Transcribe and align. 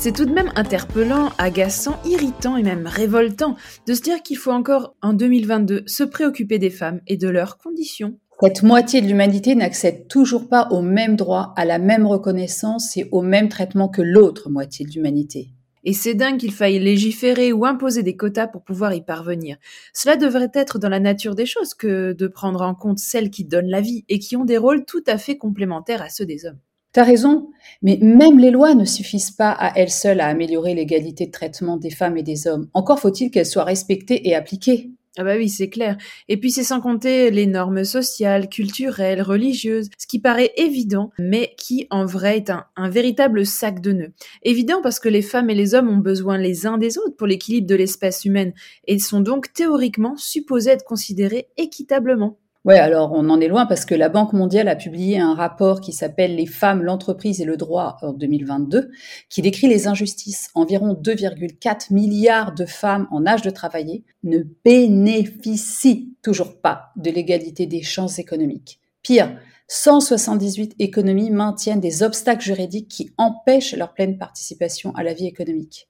C'est 0.00 0.12
tout 0.12 0.24
de 0.26 0.32
même 0.32 0.52
interpellant, 0.54 1.30
agaçant, 1.38 2.00
irritant 2.04 2.56
et 2.56 2.62
même 2.62 2.86
révoltant 2.86 3.56
de 3.86 3.94
se 3.94 4.00
dire 4.00 4.22
qu'il 4.22 4.38
faut 4.38 4.52
encore, 4.52 4.94
en 5.02 5.12
2022, 5.12 5.82
se 5.86 6.04
préoccuper 6.04 6.58
des 6.58 6.70
femmes 6.70 7.00
et 7.08 7.16
de 7.16 7.28
leurs 7.28 7.58
conditions. 7.58 8.18
Cette 8.40 8.62
moitié 8.62 9.00
de 9.00 9.08
l'humanité 9.08 9.56
n'accède 9.56 10.06
toujours 10.06 10.48
pas 10.48 10.68
au 10.70 10.80
même 10.80 11.16
droit, 11.16 11.52
à 11.56 11.64
la 11.64 11.80
même 11.80 12.06
reconnaissance 12.06 12.96
et 12.96 13.08
au 13.10 13.20
même 13.20 13.48
traitement 13.48 13.88
que 13.88 14.00
l'autre 14.00 14.48
moitié 14.48 14.86
de 14.86 14.92
l'humanité. 14.92 15.48
Et 15.82 15.92
c'est 15.92 16.14
dingue 16.14 16.38
qu'il 16.38 16.52
faille 16.52 16.78
légiférer 16.78 17.52
ou 17.52 17.64
imposer 17.64 18.04
des 18.04 18.14
quotas 18.14 18.46
pour 18.46 18.62
pouvoir 18.62 18.94
y 18.94 19.00
parvenir. 19.00 19.56
Cela 19.92 20.16
devrait 20.16 20.52
être 20.54 20.78
dans 20.78 20.88
la 20.88 21.00
nature 21.00 21.34
des 21.34 21.46
choses 21.46 21.74
que 21.74 22.12
de 22.12 22.28
prendre 22.28 22.62
en 22.62 22.76
compte 22.76 23.00
celles 23.00 23.30
qui 23.30 23.44
donnent 23.44 23.70
la 23.70 23.80
vie 23.80 24.04
et 24.08 24.20
qui 24.20 24.36
ont 24.36 24.44
des 24.44 24.58
rôles 24.58 24.84
tout 24.84 25.02
à 25.08 25.18
fait 25.18 25.36
complémentaires 25.36 26.02
à 26.02 26.08
ceux 26.08 26.26
des 26.26 26.46
hommes. 26.46 26.58
T'as 26.92 27.04
raison, 27.04 27.50
mais 27.82 27.98
même 28.00 28.38
les 28.38 28.52
lois 28.52 28.74
ne 28.74 28.84
suffisent 28.84 29.32
pas 29.32 29.50
à 29.50 29.76
elles 29.76 29.90
seules 29.90 30.20
à 30.20 30.28
améliorer 30.28 30.74
l'égalité 30.74 31.26
de 31.26 31.32
traitement 31.32 31.76
des 31.76 31.90
femmes 31.90 32.16
et 32.16 32.22
des 32.22 32.46
hommes. 32.46 32.68
Encore 32.72 33.00
faut-il 33.00 33.32
qu'elles 33.32 33.46
soient 33.46 33.64
respectées 33.64 34.28
et 34.28 34.36
appliquées. 34.36 34.92
Ah 35.20 35.24
bah 35.24 35.34
oui, 35.36 35.48
c'est 35.48 35.68
clair. 35.68 35.98
Et 36.28 36.36
puis 36.36 36.52
c'est 36.52 36.62
sans 36.62 36.80
compter 36.80 37.32
les 37.32 37.46
normes 37.46 37.82
sociales, 37.82 38.48
culturelles, 38.48 39.20
religieuses, 39.20 39.90
ce 39.98 40.06
qui 40.06 40.20
paraît 40.20 40.52
évident, 40.56 41.10
mais 41.18 41.56
qui 41.58 41.88
en 41.90 42.06
vrai 42.06 42.36
est 42.36 42.50
un, 42.50 42.66
un, 42.76 42.88
véritable 42.88 43.44
sac 43.44 43.80
de 43.80 43.90
nœuds. 43.90 44.12
Évident 44.44 44.80
parce 44.80 45.00
que 45.00 45.08
les 45.08 45.22
femmes 45.22 45.50
et 45.50 45.56
les 45.56 45.74
hommes 45.74 45.88
ont 45.88 45.98
besoin 45.98 46.38
les 46.38 46.66
uns 46.68 46.78
des 46.78 46.98
autres 46.98 47.16
pour 47.16 47.26
l'équilibre 47.26 47.66
de 47.66 47.74
l'espèce 47.74 48.24
humaine 48.26 48.52
et 48.86 49.00
sont 49.00 49.20
donc 49.20 49.52
théoriquement 49.52 50.16
supposés 50.16 50.70
être 50.70 50.84
considérés 50.84 51.48
équitablement. 51.56 52.38
Ouais, 52.64 52.78
alors 52.78 53.12
on 53.12 53.30
en 53.30 53.40
est 53.40 53.48
loin 53.48 53.66
parce 53.66 53.84
que 53.84 53.94
la 53.94 54.08
Banque 54.08 54.32
mondiale 54.32 54.68
a 54.68 54.74
publié 54.74 55.18
un 55.18 55.34
rapport 55.34 55.80
qui 55.80 55.92
s'appelle 55.92 56.34
Les 56.34 56.46
femmes, 56.46 56.82
l'entreprise 56.82 57.40
et 57.40 57.44
le 57.44 57.56
droit 57.56 57.96
en 58.02 58.12
2022, 58.12 58.90
qui 59.30 59.42
décrit 59.42 59.68
les 59.68 59.86
injustices. 59.86 60.50
Environ 60.54 60.94
2,4 60.94 61.92
milliards 61.94 62.52
de 62.52 62.66
femmes 62.66 63.06
en 63.12 63.26
âge 63.26 63.42
de 63.42 63.50
travailler 63.50 64.04
ne 64.24 64.40
bénéficient 64.64 66.12
toujours 66.20 66.60
pas 66.60 66.90
de 66.96 67.10
l'égalité 67.10 67.66
des 67.66 67.82
chances 67.82 68.18
économiques. 68.18 68.80
Pire, 69.02 69.38
178 69.68 70.74
économies 70.80 71.30
maintiennent 71.30 71.80
des 71.80 72.02
obstacles 72.02 72.42
juridiques 72.42 72.88
qui 72.88 73.12
empêchent 73.18 73.76
leur 73.76 73.94
pleine 73.94 74.18
participation 74.18 74.92
à 74.96 75.04
la 75.04 75.14
vie 75.14 75.26
économique. 75.26 75.88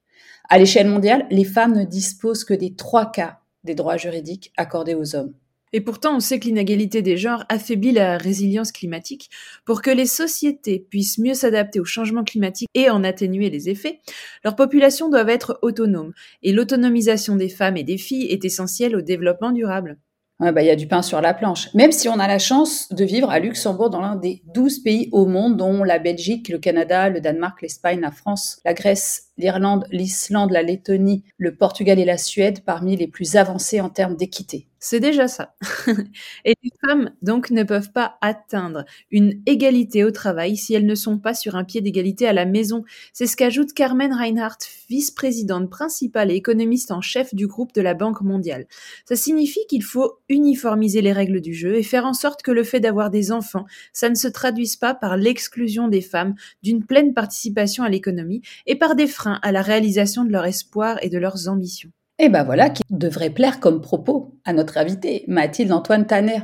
À 0.49 0.59
l'échelle 0.59 0.87
mondiale, 0.87 1.25
les 1.31 1.45
femmes 1.45 1.75
ne 1.75 1.83
disposent 1.83 2.43
que 2.43 2.53
des 2.53 2.75
trois 2.75 3.11
quarts 3.11 3.41
des 3.63 3.75
droits 3.75 3.97
juridiques 3.97 4.53
accordés 4.55 4.95
aux 4.95 5.15
hommes. 5.15 5.33
Et 5.73 5.81
pourtant, 5.81 6.15
on 6.15 6.19
sait 6.19 6.39
que 6.39 6.45
l'inégalité 6.45 7.01
des 7.01 7.17
genres 7.17 7.45
affaiblit 7.49 7.91
la 7.91 8.17
résilience 8.17 8.71
climatique. 8.71 9.29
Pour 9.65 9.81
que 9.81 9.91
les 9.91 10.05
sociétés 10.05 10.85
puissent 10.89 11.19
mieux 11.19 11.33
s'adapter 11.33 11.79
au 11.79 11.85
changement 11.85 12.23
climatique 12.23 12.69
et 12.73 12.89
en 12.89 13.03
atténuer 13.03 13.49
les 13.49 13.69
effets, 13.69 13.99
leurs 14.43 14.55
populations 14.55 15.09
doivent 15.09 15.29
être 15.29 15.59
autonomes. 15.61 16.13
Et 16.41 16.51
l'autonomisation 16.51 17.35
des 17.35 17.49
femmes 17.49 17.77
et 17.77 17.83
des 17.83 17.97
filles 17.97 18.31
est 18.31 18.45
essentielle 18.45 18.95
au 18.95 19.01
développement 19.01 19.51
durable. 19.51 19.97
Bah, 20.39 20.61
il 20.61 20.67
y 20.67 20.69
a 20.69 20.77
du 20.77 20.87
pain 20.87 21.01
sur 21.01 21.19
la 21.19 21.33
planche. 21.33 21.73
Même 21.73 21.91
si 21.91 22.07
on 22.07 22.17
a 22.17 22.25
la 22.25 22.39
chance 22.39 22.87
de 22.93 23.03
vivre 23.03 23.29
à 23.29 23.39
Luxembourg, 23.39 23.89
dans 23.89 23.99
l'un 23.99 24.15
des 24.15 24.41
12 24.53 24.79
pays 24.79 25.09
au 25.11 25.25
monde, 25.25 25.57
dont 25.57 25.83
la 25.83 25.99
Belgique, 25.99 26.47
le 26.47 26.59
Canada, 26.59 27.09
le 27.09 27.19
Danemark, 27.19 27.61
l'Espagne, 27.61 27.99
la 27.99 28.11
France, 28.11 28.61
la 28.63 28.73
Grèce, 28.73 29.28
l'Irlande, 29.39 29.85
l'Islande, 29.89 30.51
la 30.51 30.61
Lettonie, 30.61 31.23
le 31.37 31.55
Portugal 31.55 31.97
et 31.97 32.05
la 32.05 32.17
Suède 32.17 32.59
parmi 32.65 32.95
les 32.97 33.07
plus 33.07 33.37
avancés 33.37 33.81
en 33.81 33.89
termes 33.89 34.17
d'équité. 34.17 34.67
C'est 34.81 35.01
déjà 35.01 35.27
ça. 35.27 35.55
et 36.45 36.55
les 36.63 36.71
femmes, 36.85 37.11
donc, 37.21 37.51
ne 37.51 37.63
peuvent 37.63 37.91
pas 37.91 38.17
atteindre 38.21 38.85
une 39.11 39.41
égalité 39.45 40.05
au 40.05 40.11
travail 40.11 40.55
si 40.55 40.73
elles 40.73 40.85
ne 40.85 40.95
sont 40.95 41.19
pas 41.19 41.33
sur 41.33 41.57
un 41.57 41.65
pied 41.65 41.81
d'égalité 41.81 42.27
à 42.27 42.33
la 42.33 42.45
maison. 42.45 42.85
C'est 43.11 43.27
ce 43.27 43.35
qu'ajoute 43.35 43.73
Carmen 43.73 44.13
Reinhardt, 44.13 44.59
vice-présidente 44.89 45.69
principale 45.69 46.31
et 46.31 46.35
économiste 46.35 46.91
en 46.91 47.01
chef 47.01 47.35
du 47.35 47.45
groupe 47.45 47.73
de 47.73 47.81
la 47.81 47.93
Banque 47.93 48.21
mondiale. 48.21 48.67
Ça 49.03 49.17
signifie 49.17 49.65
qu'il 49.67 49.83
faut 49.83 50.19
uniformiser 50.29 51.01
les 51.01 51.11
règles 51.11 51.41
du 51.41 51.53
jeu 51.53 51.75
et 51.75 51.83
faire 51.83 52.05
en 52.05 52.13
sorte 52.13 52.41
que 52.41 52.51
le 52.51 52.63
fait 52.63 52.79
d'avoir 52.79 53.09
des 53.09 53.33
enfants, 53.33 53.65
ça 53.91 54.09
ne 54.09 54.15
se 54.15 54.29
traduise 54.29 54.77
pas 54.77 54.93
par 54.93 55.17
l'exclusion 55.17 55.89
des 55.89 56.01
femmes 56.01 56.35
d'une 56.63 56.85
pleine 56.85 57.13
participation 57.13 57.83
à 57.83 57.89
l'économie 57.89 58.41
et 58.65 58.77
par 58.77 58.95
des 58.95 59.07
freins 59.07 59.28
à 59.33 59.51
la 59.51 59.61
réalisation 59.61 60.23
de 60.23 60.31
leurs 60.31 60.45
espoirs 60.45 60.97
et 61.01 61.09
de 61.09 61.17
leurs 61.17 61.47
ambitions. 61.47 61.89
Et 62.17 62.29
ben 62.29 62.43
voilà 62.43 62.69
qui 62.69 62.83
devrait 62.89 63.29
plaire 63.29 63.59
comme 63.59 63.81
propos 63.81 64.35
à 64.43 64.53
notre 64.53 64.77
invitée, 64.77 65.23
Mathilde 65.27 65.71
Antoine 65.71 66.05
Tanner. 66.05 66.41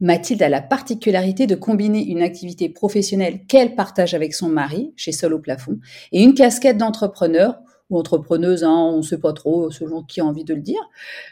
Mathilde 0.00 0.42
a 0.42 0.48
la 0.48 0.62
particularité 0.62 1.48
de 1.48 1.56
combiner 1.56 2.04
une 2.04 2.22
activité 2.22 2.68
professionnelle 2.68 3.44
qu'elle 3.48 3.74
partage 3.74 4.14
avec 4.14 4.32
son 4.32 4.48
mari, 4.48 4.92
chez 4.96 5.10
Sol 5.10 5.34
au 5.34 5.40
plafond, 5.40 5.80
et 6.12 6.22
une 6.22 6.34
casquette 6.34 6.78
d'entrepreneur 6.78 7.58
ou 7.90 7.98
entrepreneuse, 7.98 8.62
hein, 8.62 8.90
on 8.92 8.98
ne 8.98 9.02
sait 9.02 9.18
pas 9.18 9.32
trop 9.32 9.70
selon 9.70 10.04
qui 10.04 10.20
a 10.20 10.24
envie 10.24 10.44
de 10.44 10.54
le 10.54 10.60
dire, 10.60 10.80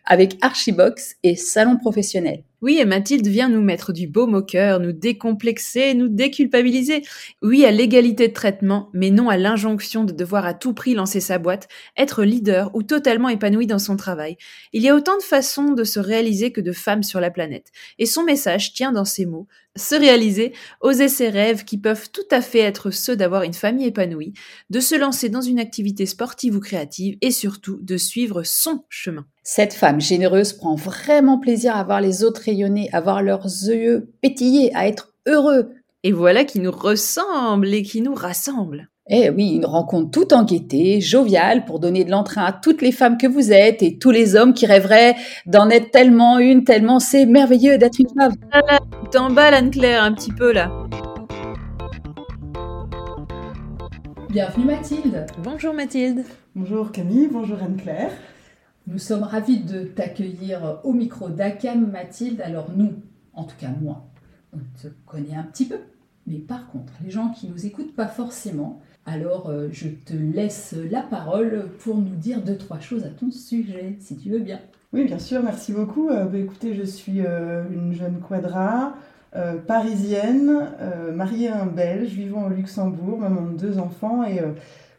avec 0.05 0.37
Archibox 0.41 1.17
et 1.23 1.37
Salon 1.37 1.77
professionnel. 1.77 2.43
Oui, 2.63 2.79
et 2.79 2.87
Mathilde 2.87 3.27
vient 3.27 3.51
nous 3.51 3.61
mettre 3.61 3.93
du 3.93 4.07
baume 4.07 4.35
au 4.35 4.43
cœur, 4.43 4.81
nous 4.81 4.93
décomplexer, 4.93 5.93
nous 5.93 6.09
déculpabiliser. 6.09 7.03
Oui 7.43 7.67
à 7.67 7.71
l'égalité 7.71 8.29
de 8.29 8.33
traitement, 8.33 8.89
mais 8.95 9.11
non 9.11 9.29
à 9.29 9.37
l'injonction 9.37 10.05
de 10.05 10.13
devoir 10.13 10.47
à 10.47 10.55
tout 10.55 10.73
prix 10.73 10.95
lancer 10.95 11.21
sa 11.21 11.39
boîte, 11.39 11.69
être 11.99 12.25
leader 12.25 12.71
ou 12.75 12.83
totalement 12.83 13.29
épanoui 13.29 13.67
dans 13.67 13.79
son 13.79 13.97
travail. 13.97 14.39
Il 14.73 14.81
y 14.81 14.89
a 14.89 14.95
autant 14.95 15.19
de 15.19 15.23
façons 15.23 15.73
de 15.73 15.85
se 15.85 16.01
réaliser 16.01 16.51
que 16.51 16.63
de 16.63 16.73
femmes 16.73 17.03
sur 17.03 17.21
la 17.21 17.31
planète. 17.31 17.73
Et 17.99 18.07
son 18.07 18.25
message 18.25 18.73
tient 18.73 18.93
dans 18.93 19.05
ces 19.05 19.27
mots. 19.27 19.47
Se 19.77 19.95
réaliser, 19.95 20.55
oser 20.81 21.09
ses 21.09 21.29
rêves 21.29 21.65
qui 21.65 21.77
peuvent 21.77 22.11
tout 22.11 22.23
à 22.31 22.41
fait 22.41 22.61
être 22.61 22.91
ceux 22.91 23.17
d'avoir 23.17 23.43
une 23.43 23.53
famille 23.53 23.87
épanouie, 23.87 24.33
de 24.71 24.81
se 24.81 24.95
lancer 24.95 25.29
dans 25.29 25.43
une 25.43 25.59
activité 25.59 26.07
sportive 26.07 26.57
ou 26.57 26.61
créative 26.61 27.19
et 27.21 27.33
surtout 27.33 27.79
de 27.83 27.99
suivre 27.99 28.43
son 28.45 28.87
chemin. 28.89 29.27
Cette 29.49 29.75
femme 29.75 30.01
généreuse 30.01 30.53
prend 30.53 30.75
vraiment 30.75 31.39
plaisir 31.39 31.77
à 31.77 31.85
voir 31.85 32.01
les 32.01 32.25
autres 32.25 32.43
rayonner, 32.43 32.91
à 32.93 33.01
voir 33.01 33.23
leurs 33.23 33.45
yeux 33.45 34.13
pétiller, 34.21 34.75
à 34.75 34.89
être 34.89 35.15
heureux. 35.25 35.71
Et 36.03 36.11
voilà 36.11 36.43
qui 36.43 36.59
nous 36.59 36.73
ressemble 36.73 37.69
et 37.73 37.85
qui 37.85 38.01
nous 38.01 38.13
rassemble. 38.13 38.89
Eh 39.09 39.31
oui, 39.31 39.51
une 39.51 39.65
rencontre 39.65 40.11
tout 40.11 40.35
en 40.35 40.43
gaieté, 40.43 41.01
joviale, 41.01 41.65
pour 41.65 41.79
donner 41.79 42.03
de 42.03 42.11
l'entrain 42.11 42.45
à 42.45 42.53
toutes 42.53 42.83
les 42.83 42.91
femmes 42.91 43.19
que 43.19 43.29
vous 43.29 43.53
êtes 43.53 43.85
et 43.85 43.99
tous 43.99 44.11
les 44.11 44.35
hommes 44.35 44.53
qui 44.53 44.67
rêveraient 44.67 45.15
d'en 45.47 45.71
être 45.71 45.93
tellement 45.93 46.41
une, 46.41 46.65
tellement 46.65 46.99
c'est 46.99 47.25
merveilleux 47.25 47.79
d'être 47.79 48.01
une 48.01 48.09
femme. 48.19 48.35
T'emballes 49.13 49.55
Anne-Claire 49.55 50.03
un 50.03 50.13
petit 50.13 50.33
peu 50.33 50.53
là. 50.53 50.73
Bienvenue 54.29 54.65
Mathilde. 54.65 55.27
Bonjour 55.45 55.73
Mathilde. 55.73 56.25
Bonjour 56.57 56.91
Camille, 56.91 57.29
bonjour 57.31 57.59
Anne-Claire. 57.63 58.11
Nous 58.89 58.99
sommes 58.99 59.25
ravis 59.25 59.59
de 59.59 59.83
t'accueillir 59.83 60.79
au 60.85 60.93
micro 60.93 61.29
d'ACAM, 61.29 61.91
Mathilde. 61.91 62.41
Alors 62.41 62.71
nous, 62.77 62.93
en 63.35 63.43
tout 63.43 63.57
cas 63.59 63.71
moi, 63.83 64.07
on 64.53 64.59
te 64.81 64.87
connaît 65.05 65.35
un 65.35 65.43
petit 65.43 65.67
peu. 65.67 65.79
Mais 66.29 66.37
par 66.37 66.69
contre, 66.69 66.93
les 67.05 67.11
gens 67.11 67.31
qui 67.31 67.49
nous 67.49 67.67
écoutent 67.67 67.97
pas 67.97 68.07
forcément, 68.07 68.81
alors 69.05 69.49
euh, 69.49 69.69
je 69.73 69.89
te 69.89 70.15
laisse 70.15 70.77
la 70.89 71.03
parole 71.03 71.69
pour 71.81 71.97
nous 71.97 72.15
dire 72.15 72.43
deux, 72.43 72.57
trois 72.57 72.79
choses 72.79 73.05
à 73.05 73.09
ton 73.09 73.33
sujet, 73.33 73.97
si 73.99 74.17
tu 74.17 74.31
veux 74.31 74.39
bien. 74.39 74.61
Oui, 74.93 75.05
bien 75.05 75.19
sûr, 75.19 75.43
merci 75.43 75.73
beaucoup. 75.73 76.09
Euh, 76.09 76.27
bah, 76.27 76.39
écoutez, 76.39 76.73
je 76.75 76.85
suis 76.85 77.27
euh, 77.27 77.65
une 77.69 77.93
jeune 77.93 78.21
quadra, 78.21 78.95
parisienne, 79.67 80.71
mariée 81.15 81.49
à 81.49 81.61
un 81.61 81.67
Belge, 81.67 82.09
vivant 82.09 82.47
au 82.47 82.49
Luxembourg, 82.49 83.19
maman 83.19 83.51
de 83.51 83.59
deux 83.59 83.79
enfants 83.79 84.25
et 84.25 84.41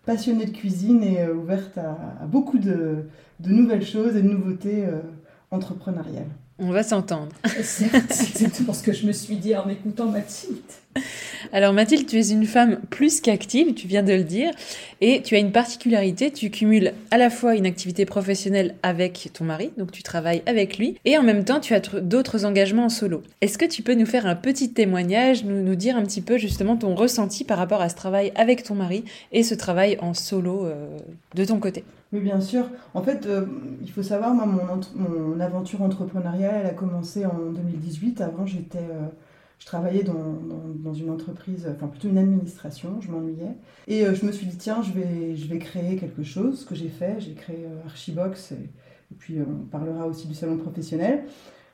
passionnée 0.08 0.46
de 0.46 0.52
cuisine 0.52 1.04
et 1.04 1.28
ouverte 1.28 1.78
à, 1.78 2.26
beaucoup 2.26 2.58
de, 2.58 3.10
de 3.42 3.50
nouvelles 3.52 3.86
choses 3.86 4.16
et 4.16 4.22
de 4.22 4.30
nouveautés 4.30 4.86
euh, 4.86 5.02
entrepreneuriales. 5.52 6.32
On 6.60 6.72
va 6.72 6.84
s'entendre. 6.84 7.30
C'est 7.62 7.86
exactement 7.86 8.74
ce 8.74 8.82
que 8.82 8.94
je 8.94 9.06
me 9.06 9.12
suis 9.12 9.36
dit 9.36 9.56
en 9.56 9.70
écoutant 9.70 10.08
Mathilde. 10.08 10.58
Alors 11.54 11.74
Mathilde, 11.74 12.08
tu 12.08 12.18
es 12.18 12.30
une 12.30 12.48
femme 12.48 12.80
plus 12.90 13.22
qu'active, 13.22 13.76
tu 13.76 13.88
viens 13.88 14.02
de 14.02 14.14
le 14.14 14.24
dire, 14.24 14.52
et 15.00 15.22
tu 15.22 15.36
as 15.36 15.40
une 15.40 15.52
particularité, 15.52 16.32
tu 16.32 16.50
cumules 16.50 16.94
à 17.12 17.18
la 17.18 17.30
fois 17.30 17.56
une 17.56 17.68
activité 17.68 18.06
professionnelle 18.06 18.76
avec 18.82 19.30
ton 19.34 19.44
mari, 19.44 19.72
donc 19.78 19.92
tu 19.92 20.02
travailles 20.02 20.42
avec 20.48 20.80
lui, 20.80 20.98
et 21.06 21.18
en 21.18 21.24
même 21.24 21.44
temps 21.44 21.60
tu 21.60 21.76
as 21.76 21.80
d'autres 21.80 22.46
engagements 22.46 22.86
en 22.86 22.90
solo. 22.90 23.22
Est-ce 23.42 23.60
que 23.60 23.66
tu 23.66 23.84
peux 23.84 23.94
nous 23.94 24.08
faire 24.08 24.26
un 24.26 24.36
petit 24.36 24.74
témoignage, 24.74 25.44
nous, 25.44 25.62
nous 25.62 25.76
dire 25.76 25.96
un 25.96 26.04
petit 26.04 26.22
peu 26.22 26.38
justement 26.38 26.76
ton 26.76 26.96
ressenti 26.96 27.44
par 27.44 27.60
rapport 27.60 27.82
à 27.82 27.90
ce 27.90 27.96
travail 27.96 28.32
avec 28.36 28.64
ton 28.64 28.74
mari 28.74 29.04
et 29.32 29.44
ce 29.44 29.54
travail 29.54 29.98
en 30.02 30.16
solo 30.16 30.66
euh, 30.66 30.88
de 31.36 31.46
ton 31.46 31.60
côté? 31.60 31.84
Oui, 32.14 32.22
bien 32.22 32.40
sûr. 32.40 32.66
En 32.94 33.02
fait, 33.02 33.26
euh, 33.26 33.46
il 33.82 33.92
faut 33.92 34.04
savoir, 34.04 34.34
moi, 34.34 34.46
mon, 34.46 35.40
aventure 35.40 35.82
entrepreneuriale, 35.82 36.62
elle 36.62 36.68
a 36.68 36.74
commencé 36.74 37.26
en 37.26 37.52
2018. 37.52 38.22
Avant, 38.22 38.46
j'étais 38.46 38.78
euh, 38.78 39.08
je 39.60 39.66
travaillais 39.66 40.04
dans, 40.04 40.40
dans, 40.76 40.94
une 40.94 41.10
entreprise, 41.10 41.68
enfin 41.70 41.88
plutôt 41.88 42.08
une 42.08 42.18
administration, 42.20 43.02
je 43.02 43.12
m'ennuyais. 43.12 43.56
Et 43.88 44.06
je 44.14 44.26
me 44.26 44.32
suis 44.32 44.46
dit, 44.46 44.56
tiens, 44.56 44.82
je 44.84 44.92
vais, 44.94 45.36
je 45.36 45.48
vais 45.48 45.58
créer 45.58 45.96
quelque 45.98 46.24
chose, 46.24 46.62
ce 46.62 46.66
que 46.66 46.76
j'ai 46.76 46.90
fait. 46.90 47.16
J'ai 47.20 47.34
créé 47.34 47.66
Archibox, 47.86 48.52
et, 48.52 49.16
puis 49.18 49.40
on 49.42 49.66
parlera 49.66 50.06
aussi 50.06 50.28
du 50.28 50.36
salon 50.36 50.58
professionnel. 50.58 51.24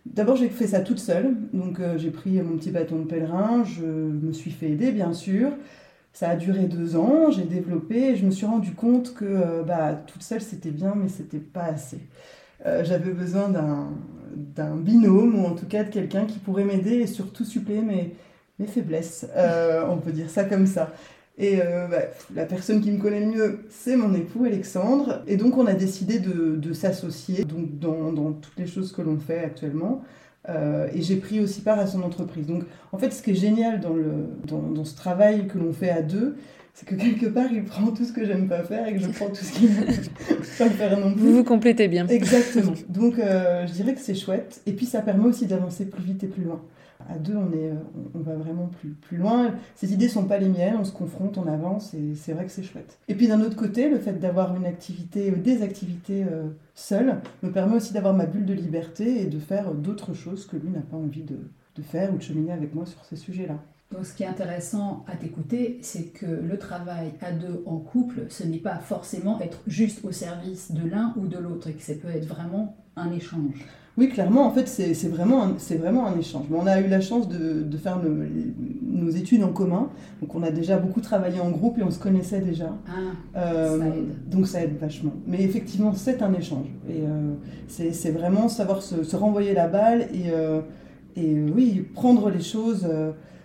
D'abord, 0.06 0.38
j'ai 0.38 0.47
fait 0.47 0.68
ça 0.68 0.80
toute 0.80 1.00
seule. 1.00 1.35
Donc, 1.51 1.81
j'ai 1.97 2.09
pris 2.09 2.41
mon 2.41 2.57
petit 2.57 2.71
bâton 2.71 3.00
de 3.00 3.06
pèlerin, 3.06 3.65
je 3.65 3.85
me 3.85 4.31
suis 4.31 4.51
fait 4.51 4.69
aider, 4.69 4.91
bien 4.91 5.12
sûr. 5.12 5.51
Ça 6.13 6.30
a 6.30 6.36
duré 6.36 6.65
deux 6.65 6.95
ans, 6.95 7.31
j'ai 7.31 7.44
développé 7.44 8.12
et 8.12 8.15
je 8.15 8.24
me 8.24 8.30
suis 8.30 8.45
rendu 8.45 8.74
compte 8.74 9.15
que 9.15 9.25
euh, 9.25 9.63
bah, 9.63 10.00
toute 10.06 10.21
seule 10.21 10.42
c'était 10.42 10.69
bien, 10.69 10.94
mais 10.95 11.10
c'était 11.10 11.39
pas 11.39 11.63
assez. 11.63 11.98
Euh, 12.68 12.83
j'avais 12.83 13.12
besoin 13.12 13.50
d'un 13.50 14.75
binôme 14.75 15.44
ou 15.44 15.48
en 15.48 15.56
tout 15.56 15.65
cas 15.65 15.83
de 15.83 15.89
quelqu'un 15.89 16.25
qui 16.25 16.38
pourrait 16.38 16.65
m'aider 16.65 16.98
et 16.98 17.07
surtout 17.07 17.44
suppléer 17.44 17.81
mes, 17.81 18.15
mes 18.60 18.68
faiblesses. 18.68 19.25
Euh, 19.36 19.83
on 19.89 19.98
peut 19.98 20.12
dire 20.12 20.30
ça 20.30 20.44
comme 20.44 20.68
ça. 20.68 20.94
Et 21.39 21.57
bah, 21.89 21.98
la 22.36 22.45
personne 22.45 22.80
qui 22.80 22.92
me 22.92 23.01
connaît 23.01 23.21
le 23.21 23.25
mieux, 23.25 23.66
c'est 23.71 23.95
mon 23.95 24.13
époux 24.13 24.45
Alexandre. 24.45 25.24
Et 25.25 25.36
donc 25.36 25.57
on 25.57 25.66
a 25.66 25.74
décidé 25.74 26.19
de, 26.19 26.56
de 26.56 26.74
s'associer 26.74 27.44
dans, 27.44 28.12
dans, 28.12 28.33
toutes 28.33 28.59
les 28.59 28.68
choses 28.68 28.92
que 28.92 29.01
l'on 29.01 29.18
fait 29.18 29.39
actuellement. 29.39 30.04
Euh, 30.50 30.88
et 30.94 31.01
j'ai 31.01 31.16
pris 31.16 31.40
aussi 31.40 31.62
part 31.62 31.80
à 31.80 31.88
son 31.88 32.01
entreprise. 32.04 32.45
Donc, 32.45 32.63
en 32.92 32.98
fait, 32.98 33.12
ce 33.12 33.22
qui 33.22 33.31
est 33.31 33.36
génial 33.36 33.80
dans, 33.80 33.94
le, 33.94 34.12
dans, 34.45 34.62
dans 34.62 34.86
ce 34.86 34.95
travail 34.95 35.48
que 35.48 35.57
l'on 35.57 35.72
fait 35.72 35.90
à 35.90 36.01
deux, 36.01 36.36
c'est 36.74 36.88
que 36.88 36.95
quelque 36.95 37.28
part, 37.28 37.51
il 37.51 37.63
prend 37.63 37.92
tout 37.92 38.04
ce 38.04 38.12
que 38.12 38.25
j'aime 38.25 38.48
pas 38.48 38.63
faire 38.63 38.88
et 38.88 38.94
que 38.94 39.00
je 39.00 39.10
prends 39.10 39.28
tout 39.28 39.44
ce 39.44 39.54
qu'il 39.54 39.69
pas 40.57 40.69
faire 40.69 41.00
non 41.00 41.13
plus. 41.13 41.22
Vous 41.22 41.36
vous 41.36 41.44
complétez 41.44 41.88
bien. 41.88 42.07
Exactement. 42.07 42.74
Donc, 42.90 43.19
euh, 43.19 43.66
je 43.68 43.74
dirais 43.74 43.94
que 43.94 44.01
c'est 44.01 44.16
chouette. 44.16 44.62
Et 44.66 44.74
puis, 44.74 44.86
ça 44.86 45.01
permet 45.01 45.25
aussi 45.25 45.45
d'avancer 45.45 45.86
plus 45.86 46.04
vite 46.04 46.24
et 46.24 46.28
plus 46.28 46.44
loin 46.44 46.62
à 47.09 47.17
deux, 47.17 47.35
on, 47.35 47.51
est, 47.51 47.71
on 48.13 48.19
va 48.19 48.35
vraiment 48.35 48.67
plus, 48.67 48.89
plus 48.89 49.17
loin. 49.17 49.53
Ces 49.75 49.94
idées 49.94 50.09
sont 50.09 50.25
pas 50.25 50.38
les 50.38 50.50
miennes, 50.50 50.75
on 50.79 50.83
se 50.83 50.91
confronte, 50.91 51.38
on 51.38 51.47
avance, 51.47 51.94
et 51.94 52.15
c'est 52.15 52.33
vrai 52.33 52.45
que 52.45 52.51
c'est 52.51 52.63
chouette. 52.63 53.00
Et 53.07 53.15
puis 53.15 53.27
d'un 53.27 53.41
autre 53.41 53.55
côté, 53.55 53.89
le 53.89 54.00
fait 54.00 54.13
d'avoir 54.13 54.55
une 54.55 54.65
activité, 54.65 55.31
euh, 55.31 55.35
des 55.35 55.61
activités 55.61 56.23
euh, 56.23 56.50
seules, 56.75 57.15
me 57.41 57.51
permet 57.51 57.75
aussi 57.75 57.94
d'avoir 57.94 58.13
ma 58.13 58.25
bulle 58.25 58.45
de 58.45 58.53
liberté 58.53 59.21
et 59.21 59.25
de 59.25 59.39
faire 59.39 59.73
d'autres 59.73 60.13
choses 60.13 60.45
que 60.45 60.57
lui 60.57 60.69
n'a 60.69 60.81
pas 60.81 60.97
envie 60.97 61.23
de, 61.23 61.38
de 61.75 61.81
faire 61.81 62.13
ou 62.13 62.17
de 62.17 62.23
cheminer 62.23 62.51
avec 62.51 62.73
moi 62.75 62.85
sur 62.85 63.03
ces 63.06 63.15
sujets-là. 63.15 63.57
Donc 63.91 64.06
ce 64.06 64.15
qui 64.15 64.23
est 64.23 64.27
intéressant 64.27 65.06
à 65.07 65.15
t'écouter, 65.15 65.77
c'est 65.81 66.06
que 66.06 66.25
le 66.25 66.57
travail 66.57 67.13
à 67.21 67.31
deux 67.31 67.61
en 67.67 67.77
couple, 67.77 68.25
ce 68.29 68.44
n'est 68.44 68.57
pas 68.57 68.77
forcément 68.77 69.39
être 69.39 69.61
juste 69.67 70.03
au 70.03 70.11
service 70.11 70.71
de 70.71 70.88
l'un 70.88 71.13
ou 71.15 71.27
de 71.27 71.38
l'autre, 71.38 71.67
et 71.67 71.73
que 71.73 71.83
ça 71.83 71.94
peut 71.94 72.09
être 72.09 72.25
vraiment 72.25 72.75
un 72.95 73.11
échange. 73.11 73.65
Oui, 73.95 74.10
clairement, 74.10 74.48
en 74.48 74.51
fait, 74.51 74.68
c'est 74.68 75.07
vraiment, 75.07 75.44
un, 75.44 75.56
vraiment 75.78 76.07
un 76.07 76.18
échange. 76.18 76.45
on 76.51 76.66
a 76.66 76.81
eu 76.81 76.88
la 76.88 77.00
chance 77.00 77.30
de, 77.30 77.62
de 77.62 77.78
faire 77.78 78.00
nos, 78.01 79.12
études 79.12 79.44
en 79.44 79.50
commun. 79.50 79.90
Donc, 80.19 80.34
on 80.34 80.42
a 80.42 80.50
déjà 80.50 80.78
beaucoup 80.78 81.00
travaillé 81.00 81.40
en 81.40 81.51
groupe 81.51 81.78
et 81.78 81.84
on 81.84 81.92
se 81.92 82.00
connaissait 82.00 82.40
déjà. 82.40 82.75
Ah, 82.88 83.38
euh, 83.38 83.80
ça 83.80 83.88
aide. 83.88 84.30
Donc, 84.30 84.48
ça 84.48 84.63
aide 84.63 84.80
vachement. 84.80 85.13
Mais 85.28 85.44
effectivement, 85.44 85.94
c'est 85.94 86.24
un 86.24 86.34
échange. 86.34 86.66
Et 86.90 87.01
euh, 87.01 87.36
c'est 87.68 88.12
vraiment 88.12 88.50
savoir 88.50 88.81
se, 88.81 89.16
renvoyer 89.16 89.54
la 89.54 89.68
balle 89.68 90.07
et, 90.12 90.31
euh, 90.31 90.62
et 91.16 91.36
oui, 91.56 91.86
prendre 91.94 92.31
les 92.31 92.42
choses 92.42 92.88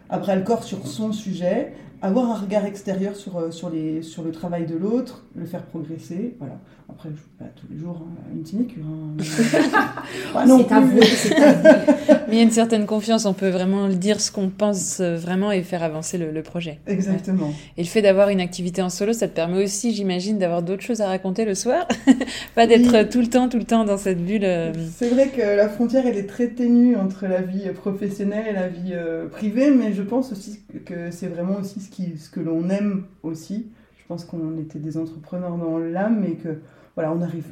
à 0.09 0.19
bras 0.19 0.35
le 0.35 0.45
corps 0.45 0.65
sur 0.65 0.87
son 0.87 1.12
sujet, 1.12 1.75
avoir 2.00 2.31
un 2.31 2.37
regard 2.37 2.65
extérieur 2.65 3.17
sur, 3.17 3.53
sur, 3.53 3.69
les, 3.69 4.00
sur 4.00 4.23
le 4.23 4.33
travail 4.33 4.65
de 4.65 4.77
l'autre, 4.77 5.27
le 5.38 5.46
faire 5.46 5.62
progresser. 5.62 6.37
Voilà. 6.38 6.58
Après, 6.90 7.11
je 7.11 7.44
pas 7.44 7.50
tous 7.55 7.67
les 7.70 7.79
jours 7.79 8.02
hein, 8.02 8.31
une 8.35 8.44
sinécure. 8.44 8.82
Hein. 8.87 10.44
non 10.46 10.64
c'est 10.67 10.75
avoué, 10.75 11.00
Mais 12.29 12.35
il 12.35 12.37
y 12.37 12.40
a 12.40 12.43
une 12.43 12.50
certaine 12.50 12.87
confiance, 12.87 13.26
on 13.26 13.35
peut 13.35 13.50
vraiment 13.50 13.88
dire 13.88 14.20
ce 14.20 14.32
qu'on 14.32 14.49
pense 14.49 15.00
euh, 15.00 15.17
vraiment 15.17 15.52
et 15.52 15.62
faire 15.62 15.82
avancer 15.82 16.17
le, 16.17 16.43
projet. 16.43 16.79
Exactement. 16.87 17.52
Et 17.76 17.82
le 17.82 17.88
fait 17.88 18.00
d'avoir 18.00 18.31
une 18.31 18.40
activité 18.40 18.81
en 18.81 18.88
solo, 18.88 19.12
ça 19.12 19.29
te 19.29 19.35
permet 19.35 19.62
aussi, 19.62 19.93
j'imagine, 19.93 20.38
d'avoir 20.38 20.62
d'autres 20.62 20.82
choses 20.82 21.02
à 21.02 21.08
raconter 21.08 21.44
le 21.44 21.55
soir. 21.55 21.87
pas 22.55 22.67
d'être 22.67 23.08
tout 23.11 23.20
le 23.20 23.29
temps, 23.29 23.49
tout 23.49 23.58
le 23.58 23.64
temps 23.64 23.85
dans 23.85 23.99
cette 23.99 24.25
bulle. 24.25 24.44
Euh. 24.44 24.73
C'est 24.96 25.11
vrai 25.11 25.29
que 25.29 25.43
la 25.43 25.69
frontière, 25.69 26.06
elle 26.06 26.17
est 26.17 26.26
très 26.26 26.49
ténue 26.49 26.96
entre 26.96 27.26
la 27.26 27.43
vie 27.43 27.69
professionnelle 27.75 28.46
et 28.49 28.52
la 28.52 28.69
vie 28.69 28.93
euh, 28.93 29.29
privée, 29.29 29.70
mais 29.70 29.93
je 29.93 30.02
pense 30.02 30.32
aussi 30.32 30.61
que 30.87 31.11
c'est 31.11 31.29
vraiment 31.29 31.58
aussi 31.61 31.81
ce, 31.81 31.90
qui, 31.90 32.17
ce 32.17 32.31
que 32.31 32.40
l'on 32.40 32.70
aime 32.70 33.05
aussi. 33.23 33.67
Je 34.08 34.14
pense 34.14 34.25
qu'on 34.25 34.56
était 34.56 34.78
des 34.78 34.96
entrepreneurs 34.96 35.58
dans 35.58 35.76
l'âme, 35.76 36.20
mais 36.20 36.37
que 36.37 36.60
voilà, 36.94 37.12
on 37.12 37.20
arrive, 37.20 37.44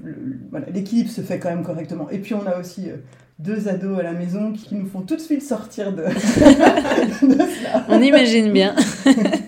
l'équilibre 0.73 1.11
se 1.11 1.21
fait 1.21 1.39
quand 1.39 1.51
même 1.51 1.63
correctement. 1.63 2.09
Et 2.09 2.19
puis 2.19 2.33
on 2.33 2.47
a 2.47 2.59
aussi 2.59 2.89
euh, 2.89 2.97
deux 3.39 3.69
ados 3.69 3.99
à 3.99 4.03
la 4.03 4.15
maison 4.15 4.55
qui 4.55 4.75
nous 4.75 4.87
font 4.87 5.03
tout 5.03 5.17
de 5.17 5.21
suite 5.21 5.43
sortir 5.43 5.93
de, 5.93 6.05
cela. 6.09 7.85
On 7.91 8.01
imagine 8.01 8.53
bien. 8.53 8.75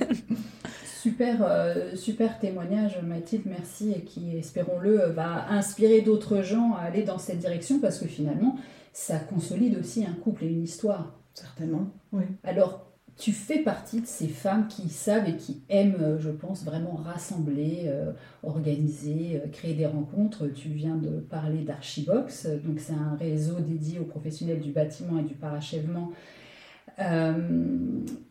super, 0.84 1.38
euh, 1.40 1.96
super 1.96 2.38
témoignage, 2.40 3.00
Mathilde, 3.02 3.44
merci, 3.46 3.93
et 3.93 4.02
qui, 4.02 4.37
espérons-le, 4.37 5.06
va 5.06 5.46
inspirer 5.49 6.02
d'autres 6.02 6.43
gens 6.43 6.75
à 6.75 6.82
aller 6.82 7.04
dans 7.04 7.16
cette 7.16 7.38
direction 7.38 7.78
parce 7.78 8.00
que 8.00 8.06
finalement, 8.06 8.56
ça 8.93 9.19
consolide 9.19 9.78
aussi 9.81 10.04
un 10.04 10.12
couple 10.12 10.44
et 10.44 10.49
une 10.49 10.62
histoire. 10.62 11.14
Certainement, 11.32 11.87
oui. 12.12 12.25
Alors, 12.44 12.84
tu 13.19 13.32
fais 13.32 13.59
partie 13.59 14.00
de 14.00 14.06
ces 14.06 14.29
femmes 14.29 14.69
qui 14.69 14.88
savent 14.88 15.29
et 15.29 15.37
qui 15.37 15.61
aiment, 15.69 15.99
euh, 16.00 16.19
je 16.20 16.31
pense, 16.31 16.65
vraiment 16.65 16.94
rassembler, 16.94 17.82
euh, 17.87 18.12
organiser, 18.44 19.43
euh, 19.44 19.49
créer 19.49 19.75
des 19.75 19.87
rencontres. 19.87 20.47
Tu 20.47 20.69
viens 20.69 20.94
de 20.94 21.19
parler 21.19 21.65
d'Archibox, 21.65 22.47
donc 22.65 22.79
c'est 22.79 22.93
un 22.93 23.17
réseau 23.19 23.59
dédié 23.59 23.99
aux 23.99 24.05
professionnels 24.05 24.61
du 24.61 24.70
bâtiment 24.70 25.19
et 25.19 25.25
du 25.25 25.35
parachèvement. 25.35 26.12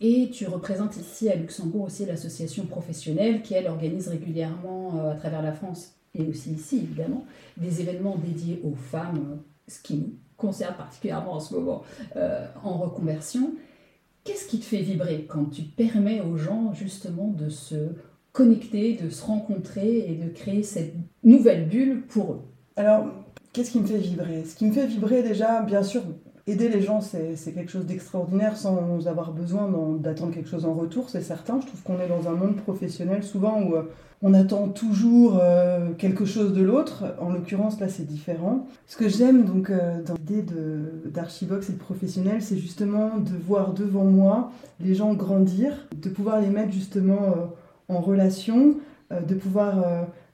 et 0.01 0.29
tu 0.31 0.45
représentes 0.47 0.97
ici 0.97 1.29
à 1.29 1.35
Luxembourg 1.35 1.83
aussi 1.83 2.05
l'association 2.05 2.65
professionnelle 2.65 3.41
qui, 3.41 3.53
elle, 3.53 3.67
organise 3.67 4.07
régulièrement 4.09 5.09
à 5.09 5.15
travers 5.15 5.41
la 5.41 5.53
France 5.53 5.95
et 6.13 6.23
aussi 6.27 6.51
ici, 6.51 6.79
évidemment, 6.79 7.25
des 7.55 7.79
événements 7.79 8.17
dédiés 8.17 8.61
aux 8.65 8.75
femmes, 8.75 9.39
ce 9.69 9.81
qui 9.81 9.95
nous 9.97 10.13
concerne 10.35 10.75
particulièrement 10.75 11.33
en 11.33 11.39
ce 11.39 11.53
moment, 11.53 11.83
en 12.63 12.77
reconversion. 12.77 13.53
Qu'est-ce 14.27 14.45
qui 14.45 14.59
te 14.59 14.65
fait 14.65 14.81
vibrer 14.81 15.25
quand 15.25 15.45
tu 15.45 15.61
permets 15.61 16.19
aux 16.19 16.35
gens 16.35 16.73
justement 16.73 17.29
de 17.29 17.47
se 17.47 17.75
connecter, 18.33 18.99
de 19.01 19.09
se 19.09 19.23
rencontrer 19.23 19.99
et 19.99 20.15
de 20.15 20.27
créer 20.27 20.63
cette 20.63 20.95
nouvelle 21.23 21.69
bulle 21.69 22.01
pour 22.09 22.33
eux? 22.33 22.41
Alors, 22.75 23.05
qu'est-ce 23.53 23.71
qui 23.71 23.79
me 23.79 23.87
fait 23.87 23.99
vibrer? 23.99 24.43
Ce 24.43 24.53
qui 24.57 24.65
me 24.65 24.73
fait 24.73 24.85
vibrer 24.85 25.23
déjà, 25.23 25.61
bien 25.61 25.81
sûr, 25.81 26.03
aider 26.47 26.69
les 26.69 26.81
gens, 26.81 27.01
c'est 27.01 27.51
quelque 27.53 27.71
chose 27.71 27.85
d'extraordinaire 27.85 28.55
sans 28.55 29.05
avoir 29.07 29.33
besoin 29.33 29.69
d'attendre 29.99 30.33
quelque 30.33 30.49
chose 30.49 30.65
en 30.65 30.73
retour, 30.73 31.09
c'est 31.09 31.21
certain. 31.21 31.59
Je 31.59 31.67
trouve 31.67 31.81
qu'on 31.83 31.99
est 31.99 32.07
dans 32.07 32.29
un 32.29 32.35
monde 32.35 32.55
professionnel 32.55 33.23
souvent 33.23 33.61
où 33.61 33.75
euh, 33.75 33.83
on 34.21 34.33
attend 34.33 34.69
toujours 34.69 35.39
euh, 35.41 35.91
quelque 35.97 36.23
chose 36.23 36.53
de 36.53 36.63
l'autre. 36.63 37.03
En 37.19 37.31
l'occurrence, 37.31 37.79
là, 37.81 37.89
c'est 37.89 38.07
différent. 38.07 38.65
Ce 38.87 38.95
que 38.95 39.09
j'aime 39.09 39.43
donc 39.43 39.69
euh, 39.69 40.01
dans 40.01 40.13
l'idée 40.15 40.45
d'Archibox 41.05 41.69
et 41.69 41.73
de 41.73 41.77
professionnel, 41.77 42.41
c'est 42.41 42.57
justement 42.57 43.17
de 43.17 43.37
voir 43.45 43.73
devant 43.73 44.05
moi 44.05 44.51
les 44.79 44.95
gens 44.95 45.13
grandir, 45.13 45.87
de 46.01 46.09
pouvoir 46.09 46.39
les 46.39 46.47
mettre 46.47 46.71
justement 46.71 47.51
en 47.89 47.99
relation, 47.99 48.75
de 49.11 49.35
pouvoir 49.35 49.83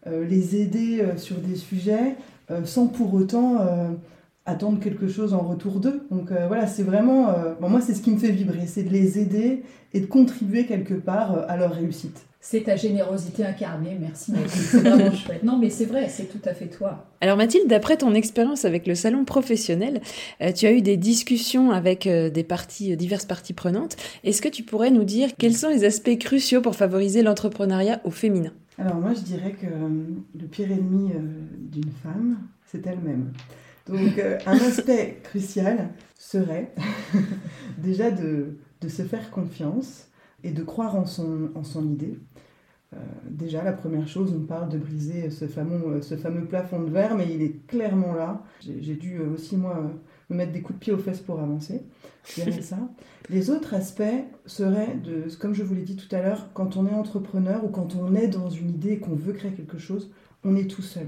les 0.06 0.60
aider 0.60 1.06
sur 1.18 1.38
des 1.38 1.56
sujets 1.56 2.16
sans 2.66 2.88
pour 2.88 3.14
autant 3.14 3.60
attendre 4.46 4.80
quelque 4.80 5.08
chose 5.08 5.34
en 5.34 5.40
retour 5.40 5.80
d'eux. 5.80 6.06
Donc 6.12 6.32
voilà, 6.48 6.68
c'est 6.68 6.84
vraiment, 6.84 7.34
moi 7.62 7.82
c'est 7.82 7.94
ce 7.94 8.02
qui 8.02 8.12
me 8.12 8.18
fait 8.18 8.32
vibrer, 8.32 8.68
c'est 8.68 8.84
de 8.84 8.90
les 8.90 9.20
aider 9.20 9.64
et 9.94 10.00
de 10.00 10.06
contribuer 10.06 10.66
quelque 10.66 10.96
part 10.96 11.46
à 11.48 11.56
leur 11.58 11.74
réussite. 11.74 12.26
C'est 12.46 12.64
ta 12.64 12.76
générosité 12.76 13.46
incarnée, 13.46 13.98
merci 13.98 14.34
Mathilde, 14.34 14.52
c'est 14.52 14.80
vraiment 14.80 15.12
chouette. 15.16 15.44
Non 15.44 15.58
mais 15.58 15.70
c'est 15.70 15.86
vrai, 15.86 16.10
c'est 16.10 16.26
tout 16.26 16.42
à 16.44 16.54
fait 16.54 16.68
toi. 16.68 17.08
Alors 17.22 17.38
Mathilde, 17.38 17.70
d'après 17.70 17.96
ton 17.96 18.14
expérience 18.14 18.66
avec 18.66 18.86
le 18.86 18.96
salon 18.96 19.24
professionnel, 19.24 20.02
euh, 20.42 20.52
tu 20.52 20.66
as 20.66 20.74
eu 20.74 20.82
des 20.82 20.98
discussions 20.98 21.72
avec 21.72 22.06
euh, 22.06 22.30
des 22.30 22.44
parties, 22.44 22.92
euh, 22.92 22.96
diverses 22.98 23.24
parties 23.24 23.54
prenantes. 23.54 23.96
Est-ce 24.26 24.42
que 24.42 24.50
tu 24.50 24.64
pourrais 24.64 24.92
nous 24.92 25.06
dire 25.06 25.30
quels 25.38 25.56
sont 25.56 25.70
les 25.70 25.86
aspects 25.86 26.18
cruciaux 26.20 26.60
pour 26.60 26.76
favoriser 26.76 27.24
l'entrepreneuriat 27.24 28.02
au 28.04 28.12
féminin? 28.12 28.52
Alors 28.78 28.96
moi 28.96 29.14
je 29.14 29.22
dirais 29.22 29.54
que 29.54 29.68
le 29.68 30.46
pire 30.48 30.70
ennemi 30.70 31.12
d'une 31.72 31.92
femme, 32.04 32.40
c'est 32.70 32.86
elle-même. 32.86 33.32
Donc 33.88 34.20
un 34.46 34.54
aspect 34.54 35.20
crucial 35.24 35.90
serait 36.18 36.74
déjà 37.78 38.12
de, 38.12 38.58
se 38.88 39.04
faire 39.04 39.30
confiance 39.32 40.08
et 40.44 40.52
de 40.52 40.64
croire 40.64 40.96
en 40.96 41.06
son, 41.06 41.52
en 41.56 41.84
idée. 41.84 42.18
Euh, 42.94 42.98
déjà, 43.30 43.64
la 43.64 43.74
première 43.74 44.08
chose, 44.08 44.34
on 44.36 44.46
parle 44.46 44.70
de 44.70 44.78
briser 44.78 45.30
ce 45.30 45.48
fameux, 45.48 45.82
euh, 45.86 46.02
ce 46.02 46.16
fameux 46.16 46.46
plafond 46.46 46.82
de 46.82 46.90
verre, 46.90 47.16
mais 47.16 47.28
il 47.32 47.42
est 47.42 47.66
clairement 47.66 48.14
là. 48.14 48.44
J'ai 48.62 48.96
dû 48.96 49.18
euh, 49.18 49.34
aussi, 49.34 49.58
moi, 49.58 49.92
me 50.30 50.36
mettre 50.36 50.52
des 50.52 50.62
coups 50.62 50.78
de 50.80 50.84
pied 50.84 50.94
aux 50.94 50.98
fesses 50.98 51.22
pour 51.22 51.40
avancer. 51.40 51.82
ça. 52.24 52.78
Les 53.30 53.50
autres 53.50 53.74
aspects 53.74 54.04
seraient, 54.46 54.96
de, 54.96 55.26
comme 55.40 55.54
je 55.54 55.64
vous 55.64 55.74
l'ai 55.74 55.82
dit 55.82 55.96
tout 55.96 56.14
à 56.14 56.22
l'heure, 56.22 56.50
quand 56.54 56.78
on 56.78 56.88
est 56.88 56.94
entrepreneur 56.94 57.64
ou 57.64 57.70
quand 57.70 57.96
on 57.96 58.16
est 58.16 58.28
dans 58.28 58.50
une 58.50 58.70
idée 58.70 58.94
et 58.94 59.00
qu'on 59.00 59.16
veut 59.16 59.34
créer 59.34 59.52
quelque 59.52 59.78
chose, 59.78 60.12
on 60.44 60.56
est 60.56 60.70
tout 60.70 60.82
seul. 60.82 61.08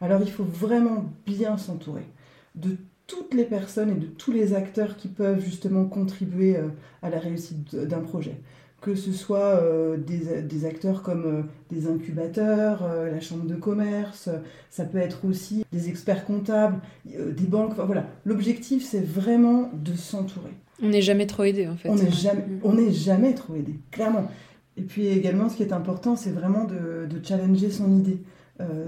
Alors 0.00 0.20
il 0.22 0.30
faut 0.30 0.44
vraiment 0.44 1.04
bien 1.26 1.56
s'entourer 1.56 2.06
de 2.54 2.76
toutes 3.06 3.34
les 3.34 3.44
personnes 3.44 3.90
et 3.90 3.94
de 3.94 4.06
tous 4.06 4.32
les 4.32 4.54
acteurs 4.54 4.96
qui 4.96 5.08
peuvent 5.08 5.40
justement 5.40 5.84
contribuer 5.84 6.56
à 7.02 7.10
la 7.10 7.18
réussite 7.18 7.74
d'un 7.74 7.98
projet 7.98 8.40
que 8.80 8.94
ce 8.94 9.12
soit 9.12 9.60
euh, 9.62 9.96
des, 9.96 10.64
acteurs 10.64 11.02
comme 11.02 11.24
euh, 11.26 11.42
des 11.70 11.86
incubateurs, 11.86 12.82
euh, 12.82 13.10
la 13.10 13.20
chambre 13.20 13.44
de 13.46 13.54
commerce, 13.54 14.28
ça 14.70 14.84
peut 14.84 14.98
être 14.98 15.24
aussi 15.24 15.64
des 15.72 15.88
experts 15.88 16.24
comptables, 16.24 16.80
des 17.04 17.46
banques. 17.46 17.74
voilà, 17.76 18.06
l'objectif 18.24 18.84
c'est 18.84 19.04
vraiment 19.04 19.70
de 19.74 19.94
s'entourer. 19.94 20.52
On 20.82 20.88
n'est 20.88 21.02
jamais 21.02 21.26
trop 21.26 21.44
aidé 21.44 21.68
en 21.68 21.76
fait. 21.76 21.90
On 21.90 21.94
n'est 21.94 22.10
jamais, 22.10 22.44
mm. 22.62 22.90
jamais 22.90 23.34
trop 23.34 23.54
aidé, 23.54 23.74
clairement. 23.90 24.30
Et 24.76 24.82
puis 24.82 25.08
également, 25.08 25.50
ce 25.50 25.56
qui 25.56 25.62
est 25.62 25.74
important, 25.74 26.16
c'est 26.16 26.30
vraiment 26.30 26.64
de, 26.64 27.06
challenger 27.22 27.70
son 27.70 27.98
idée, 27.98 28.22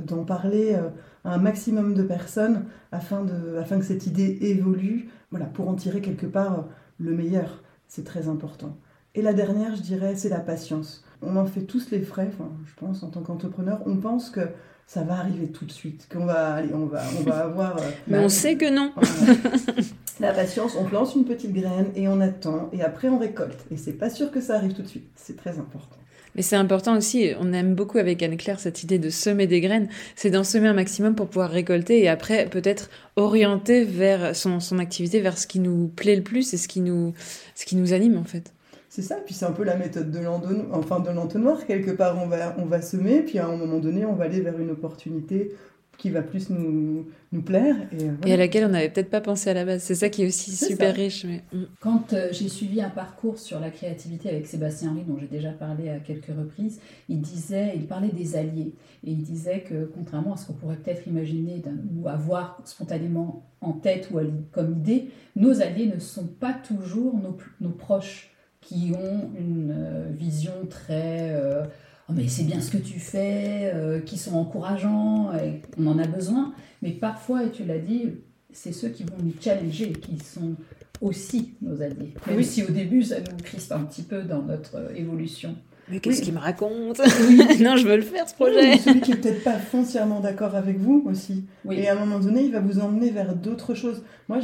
d'en 0.06 0.24
parler 0.24 0.74
à 1.24 1.34
un 1.34 1.38
maximum 1.38 1.94
de 1.94 2.02
personnes 2.02 2.64
afin, 2.90 3.24
de, 3.24 3.56
afin 3.58 3.78
que 3.78 3.84
cette 3.84 4.06
idée 4.06 4.38
évolue, 4.42 5.08
voilà, 5.30 5.46
pour 5.46 5.68
en 5.68 5.74
tirer 5.74 6.00
quelque 6.00 6.26
part 6.26 6.66
le 6.98 7.12
meilleur. 7.12 7.62
C'est 7.88 8.04
très 8.04 8.28
important. 8.28 8.76
Et 9.14 9.22
la 9.22 9.34
dernière, 9.34 9.76
je 9.76 9.82
dirais, 9.82 10.14
c'est 10.16 10.30
la 10.30 10.40
patience. 10.40 11.04
On 11.20 11.36
en 11.36 11.46
fait 11.46 11.62
tous 11.62 11.90
les 11.90 12.00
frais, 12.00 12.30
enfin, 12.32 12.50
je 12.64 12.74
pense, 12.74 13.02
en 13.02 13.10
tant 13.10 13.20
qu'entrepreneur. 13.20 13.80
On 13.86 13.96
pense 13.96 14.30
que 14.30 14.40
ça 14.86 15.02
va 15.02 15.14
arriver 15.14 15.48
tout 15.48 15.64
de 15.64 15.72
suite, 15.72 16.08
qu'on 16.10 16.24
va, 16.24 16.54
aller, 16.54 16.72
on 16.74 16.86
va, 16.86 17.02
on 17.18 17.22
va 17.22 17.44
avoir. 17.44 17.76
Euh, 17.76 17.90
Mais 18.08 18.18
on 18.18 18.28
sait 18.28 18.56
que 18.56 18.70
non. 18.70 18.92
la 20.20 20.32
patience, 20.32 20.76
on 20.76 20.88
lance 20.88 21.14
une 21.14 21.24
petite 21.24 21.52
graine 21.52 21.86
et 21.94 22.08
on 22.08 22.20
attend, 22.20 22.68
et 22.72 22.82
après 22.82 23.08
on 23.08 23.18
récolte. 23.18 23.64
Et 23.70 23.76
c'est 23.76 23.92
pas 23.92 24.10
sûr 24.10 24.30
que 24.30 24.40
ça 24.40 24.56
arrive 24.56 24.74
tout 24.74 24.82
de 24.82 24.88
suite. 24.88 25.08
C'est 25.14 25.36
très 25.36 25.58
important. 25.58 25.96
Mais 26.34 26.42
c'est 26.42 26.56
important 26.56 26.96
aussi, 26.96 27.32
on 27.38 27.52
aime 27.52 27.74
beaucoup 27.74 27.98
avec 27.98 28.22
Anne-Claire 28.22 28.58
cette 28.58 28.82
idée 28.82 28.98
de 28.98 29.10
semer 29.10 29.46
des 29.46 29.60
graines, 29.60 29.88
c'est 30.16 30.30
d'en 30.30 30.44
semer 30.44 30.68
un 30.68 30.74
maximum 30.74 31.14
pour 31.14 31.28
pouvoir 31.28 31.50
récolter 31.50 32.02
et 32.02 32.08
après 32.08 32.46
peut-être 32.46 32.88
orienter 33.16 33.84
vers 33.84 34.34
son, 34.34 34.58
activité, 34.78 35.20
vers 35.20 35.36
ce 35.36 35.46
qui 35.46 35.60
nous 35.60 35.88
plaît 35.88 36.16
le 36.16 36.22
plus 36.22 36.54
et 36.54 36.56
ce 36.56 36.68
qui 36.68 36.80
nous, 36.80 37.12
ce 37.54 37.66
qui 37.66 37.76
nous 37.76 37.92
anime 37.92 38.16
en 38.16 38.24
fait. 38.24 38.52
C'est 38.88 39.02
ça, 39.02 39.16
puis 39.24 39.34
c'est 39.34 39.46
un 39.46 39.52
peu 39.52 39.64
la 39.64 39.76
méthode 39.76 40.10
de 40.10 40.18
l'entonnoir, 40.18 41.02
de 41.02 41.10
l'entonnoir. 41.10 41.66
Quelque 41.66 41.92
part, 41.92 42.18
on 42.22 42.26
va, 42.26 42.54
on 42.58 42.66
va 42.66 42.82
semer, 42.82 43.22
puis 43.22 43.38
à 43.38 43.46
un 43.46 43.56
moment 43.56 43.78
donné, 43.78 44.04
on 44.04 44.12
va 44.12 44.24
aller 44.24 44.40
vers 44.40 44.58
une 44.58 44.70
opportunité 44.70 45.54
qui 46.02 46.10
va 46.10 46.20
plus 46.20 46.50
nous, 46.50 47.06
nous 47.30 47.42
plaire. 47.42 47.76
Et, 47.92 48.08
euh, 48.08 48.34
à 48.34 48.36
laquelle 48.36 48.64
on 48.64 48.70
n'avait 48.70 48.88
peut-être 48.88 49.08
pas 49.08 49.20
pensé 49.20 49.50
à 49.50 49.54
la 49.54 49.64
base. 49.64 49.84
C'est 49.84 49.94
ça 49.94 50.08
qui 50.08 50.24
est 50.24 50.26
aussi 50.26 50.50
super 50.50 50.96
riche. 50.96 51.24
Mais... 51.24 51.44
Mm. 51.52 51.62
Quand 51.78 52.12
euh, 52.12 52.28
j'ai 52.32 52.48
suivi 52.48 52.82
un 52.82 52.90
parcours 52.90 53.38
sur 53.38 53.60
la 53.60 53.70
créativité 53.70 54.28
avec 54.28 54.48
Sébastien 54.48 54.90
Henry, 54.90 55.04
dont 55.06 55.16
j'ai 55.16 55.28
déjà 55.28 55.52
parlé 55.52 55.90
à 55.90 56.00
quelques 56.00 56.26
reprises, 56.36 56.80
il 57.08 57.20
disait, 57.20 57.74
il 57.76 57.86
parlait 57.86 58.10
des 58.10 58.34
alliés. 58.34 58.74
Et 59.04 59.12
il 59.12 59.22
disait 59.22 59.60
que, 59.60 59.84
contrairement 59.94 60.34
à 60.34 60.36
ce 60.36 60.48
qu'on 60.48 60.54
pourrait 60.54 60.74
peut-être 60.74 61.06
imaginer 61.06 61.62
ou 61.96 62.08
avoir 62.08 62.60
spontanément 62.64 63.46
en 63.60 63.70
tête 63.70 64.08
ou 64.12 64.18
comme 64.50 64.72
idée, 64.72 65.08
nos 65.36 65.62
alliés 65.62 65.86
ne 65.86 66.00
sont 66.00 66.26
pas 66.26 66.52
toujours 66.52 67.16
nos, 67.16 67.36
nos 67.60 67.70
proches 67.70 68.34
qui 68.60 68.92
ont 68.92 69.30
une 69.38 69.72
euh, 69.72 70.06
vision 70.10 70.66
très 70.68 71.30
euh, 71.30 71.62
oh, 72.08 72.12
mais 72.14 72.28
c'est 72.28 72.44
bien 72.44 72.60
ce 72.60 72.70
que 72.70 72.78
tu 72.78 72.98
fais, 72.98 73.72
euh, 73.74 74.00
qui 74.00 74.18
sont 74.18 74.34
encourageants, 74.34 75.32
et 75.34 75.62
on 75.78 75.86
en 75.86 75.98
a 75.98 76.06
besoin. 76.06 76.54
Mais 76.82 76.90
parfois, 76.90 77.44
et 77.44 77.50
tu 77.50 77.64
l'as 77.64 77.78
dit, 77.78 78.10
c'est 78.52 78.72
ceux 78.72 78.88
qui 78.88 79.04
vont 79.04 79.16
nous 79.22 79.34
challenger, 79.40 79.92
qui 79.92 80.18
sont 80.18 80.56
aussi 81.00 81.54
nos 81.62 81.80
alliés. 81.82 82.14
Même 82.26 82.36
oui. 82.36 82.44
si 82.44 82.62
au 82.62 82.70
début, 82.70 83.02
ça 83.02 83.20
nous 83.20 83.36
crispe 83.42 83.72
un 83.72 83.84
petit 83.84 84.02
peu 84.02 84.22
dans 84.22 84.42
notre 84.42 84.92
évolution. 84.96 85.56
Mais 85.88 86.00
qu'est-ce 86.00 86.22
qu'il 86.22 86.32
me 86.32 86.38
raconte 86.38 86.98
Non, 87.60 87.76
je 87.76 87.86
veux 87.86 87.96
le 87.96 88.02
faire 88.02 88.28
ce 88.28 88.34
projet. 88.34 88.78
celui 88.78 89.00
qui 89.00 89.12
est 89.12 89.16
peut-être 89.16 89.42
pas 89.42 89.58
foncièrement 89.58 90.20
d'accord 90.20 90.54
avec 90.54 90.78
vous 90.78 91.04
aussi. 91.06 91.44
Et 91.70 91.88
à 91.88 91.92
un 91.92 91.98
moment 91.98 92.20
donné, 92.20 92.44
il 92.44 92.52
va 92.52 92.60
vous 92.60 92.78
emmener 92.78 93.10
vers 93.10 93.34
d'autres 93.34 93.74
choses. 93.74 94.02
Moi, 94.28 94.38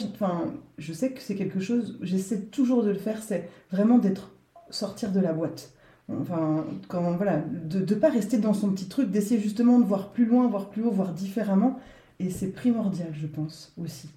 je 0.79 0.93
sais 0.93 1.13
que 1.13 1.21
c'est 1.21 1.37
quelque 1.37 1.61
chose, 1.61 1.99
j'essaie 2.03 2.41
toujours 2.41 2.83
de 2.83 2.91
le 2.91 2.99
faire, 2.99 3.23
c'est 3.23 3.49
vraiment 3.71 3.99
d'être 3.99 4.33
sortir 4.71 5.13
de 5.13 5.21
la 5.21 5.33
boîte. 5.33 5.73
Enfin, 6.11 6.65
quand, 6.89 7.17
voilà, 7.17 7.43
de 7.65 7.81
ne 7.81 8.01
pas 8.01 8.09
rester 8.09 8.39
dans 8.39 8.55
son 8.55 8.71
petit 8.71 8.89
truc, 8.89 9.11
d'essayer 9.11 9.41
justement 9.41 9.79
de 9.79 9.85
voir 9.85 10.11
plus 10.11 10.25
loin, 10.25 10.47
voir 10.49 10.71
plus 10.71 10.83
haut, 10.83 10.91
voir 10.91 11.13
différemment. 11.13 11.79
Et 12.19 12.31
c'est 12.31 12.49
primordial, 12.49 13.11
je 13.13 13.27
pense, 13.27 13.73
aussi 13.77 14.09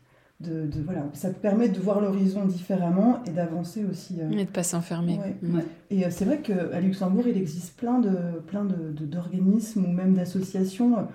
de, 0.41 0.81
voilà, 0.83 1.05
ça 1.13 1.29
te 1.29 1.39
permet 1.39 1.69
de 1.69 1.79
voir 1.79 2.01
l'horizon 2.01 2.45
différemment 2.45 3.21
et 3.25 3.31
d'avancer 3.31 3.85
aussi. 3.85 4.17
Euh. 4.19 4.29
Et 4.29 4.35
de 4.35 4.39
ne 4.39 4.45
pas 4.45 4.63
s'enfermer. 4.63 5.19
Et 5.89 6.05
euh, 6.05 6.07
c'est 6.09 6.25
vrai 6.25 6.39
qu'à 6.39 6.79
Luxembourg, 6.79 7.23
il 7.27 7.37
existe 7.37 7.77
plein 7.77 7.99
de 7.99 8.39
plein 8.47 8.65
d'organismes 8.65 9.85
ou 9.85 9.91
même 9.91 10.13
d'associations. 10.13 11.07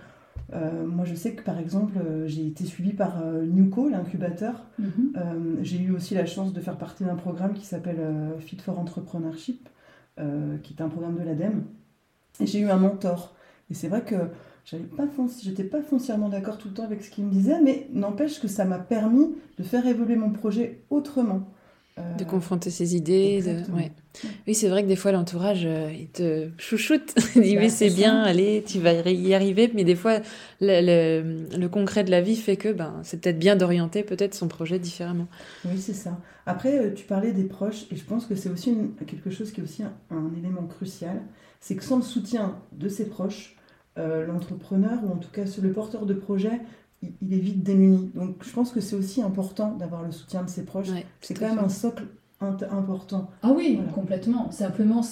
Euh, 0.52 0.86
moi, 0.86 1.04
je 1.04 1.14
sais 1.14 1.32
que 1.32 1.42
par 1.42 1.58
exemple, 1.58 1.98
j'ai 2.26 2.46
été 2.46 2.64
suivie 2.64 2.92
par 2.92 3.22
Newco, 3.24 3.88
l'incubateur. 3.88 4.64
Mhm. 4.78 5.12
j'ai 5.62 5.80
eu 5.80 5.90
aussi 5.90 6.14
la 6.14 6.26
chance 6.26 6.52
de 6.52 6.60
faire 6.60 6.76
partie 6.76 7.04
d'un 7.04 7.16
programme 7.16 7.54
qui 7.54 7.66
s'appelle 7.66 8.00
Fit 8.38 8.58
for 8.58 8.78
Entrepreneurship, 8.78 9.68
qui 10.62 10.74
est 10.74 10.80
un 10.82 10.88
programme 10.88 11.18
de 11.18 11.22
l'ADEME. 11.22 11.64
Et 12.40 12.46
j'ai 12.46 12.60
eu 12.60 12.70
un 12.70 12.76
mentor. 12.76 13.34
Et 13.70 13.74
c'est 13.74 13.88
vrai 13.88 14.02
que 14.02 14.14
j'avais 14.64 14.84
pas 14.84 15.04
j'étais 15.42 15.64
pas 15.64 15.82
foncièrement 15.82 16.28
d'accord 16.28 16.58
tout 16.58 16.68
le 16.68 16.74
temps 16.74 16.84
avec 16.84 17.02
ce 17.02 17.10
qu'il 17.10 17.24
me 17.24 17.30
disait, 17.30 17.60
mais 17.62 17.88
n'empêche 17.92 18.40
que 18.40 18.48
ça 18.48 18.64
m'a 18.64 18.78
permis 18.78 19.34
de 19.58 19.62
faire 19.62 19.86
évoluer 19.86 20.16
mon 20.16 20.30
projet 20.30 20.82
autrement. 20.90 21.48
de 22.18 22.24
confronter 22.24 22.70
ses 22.70 22.94
idées. 22.96 23.42
Oui, 24.46 24.54
c'est 24.54 24.68
vrai 24.68 24.82
que 24.82 24.88
des 24.88 24.96
fois, 24.96 25.12
l'entourage, 25.12 25.64
euh, 25.64 25.90
il 25.92 26.08
te 26.08 26.48
chouchoute. 26.58 27.14
il 27.36 27.42
dit, 27.42 27.58
oui, 27.58 27.70
c'est 27.70 27.90
bien, 27.90 28.22
allez, 28.22 28.64
tu 28.66 28.78
vas 28.78 28.92
y 28.92 29.34
arriver. 29.34 29.70
Mais 29.74 29.84
des 29.84 29.96
fois, 29.96 30.20
le, 30.60 31.66
concret 31.68 32.04
de 32.04 32.10
la 32.10 32.20
vie 32.20 32.36
fait 32.36 32.56
que 32.56 32.72
ben, 32.72 33.00
c'est 33.02 33.20
peut-être 33.20 33.38
bien 33.38 33.56
d'orienter 33.56 34.02
peut-être 34.02 34.34
son 34.34 34.48
projet 34.48 34.78
différemment. 34.78 35.26
Oui, 35.64 35.78
c'est 35.80 35.94
ça. 35.94 36.18
Après, 36.46 36.78
euh, 36.78 36.94
tu 36.94 37.04
parlais 37.04 37.32
des 37.32 37.44
proches, 37.44 37.86
et 37.90 37.96
je 37.96 38.04
pense 38.04 38.26
que 38.26 38.34
c'est 38.34 38.48
aussi 38.48 38.76
quelque 39.06 39.30
chose 39.30 39.52
qui 39.52 39.60
est 39.60 39.64
aussi 39.64 39.82
un, 39.82 39.92
un 40.10 40.30
élément 40.38 40.66
crucial. 40.66 41.22
C'est 41.60 41.74
que 41.76 41.84
sans 41.84 41.96
le 41.96 42.02
soutien 42.02 42.56
de 42.72 42.88
ses 42.88 43.08
proches, 43.08 43.56
euh, 43.98 44.26
l'entrepreneur, 44.26 44.98
ou 45.04 45.10
en 45.10 45.16
tout 45.16 45.30
cas 45.30 45.44
le 45.62 45.72
porteur 45.72 46.04
de 46.04 46.12
projet, 46.12 46.60
il, 47.02 47.32
est 47.32 47.38
vite 47.38 47.62
démuni. 47.62 48.10
Donc 48.14 48.36
je 48.42 48.52
pense 48.52 48.70
que 48.70 48.80
c'est 48.80 48.94
aussi 48.94 49.22
important 49.22 49.72
d'avoir 49.72 50.02
le 50.02 50.12
soutien 50.12 50.42
de 50.42 50.50
ses 50.50 50.66
proches. 50.66 50.88
c'est 51.22 51.32
quand 51.32 51.48
même 51.48 51.64
un 51.64 51.70
socle 51.70 52.04
important. 52.40 53.30
Ah 53.42 53.50
oui, 53.54 53.80
complètement. 53.94 54.50
Simplement, 54.50 55.02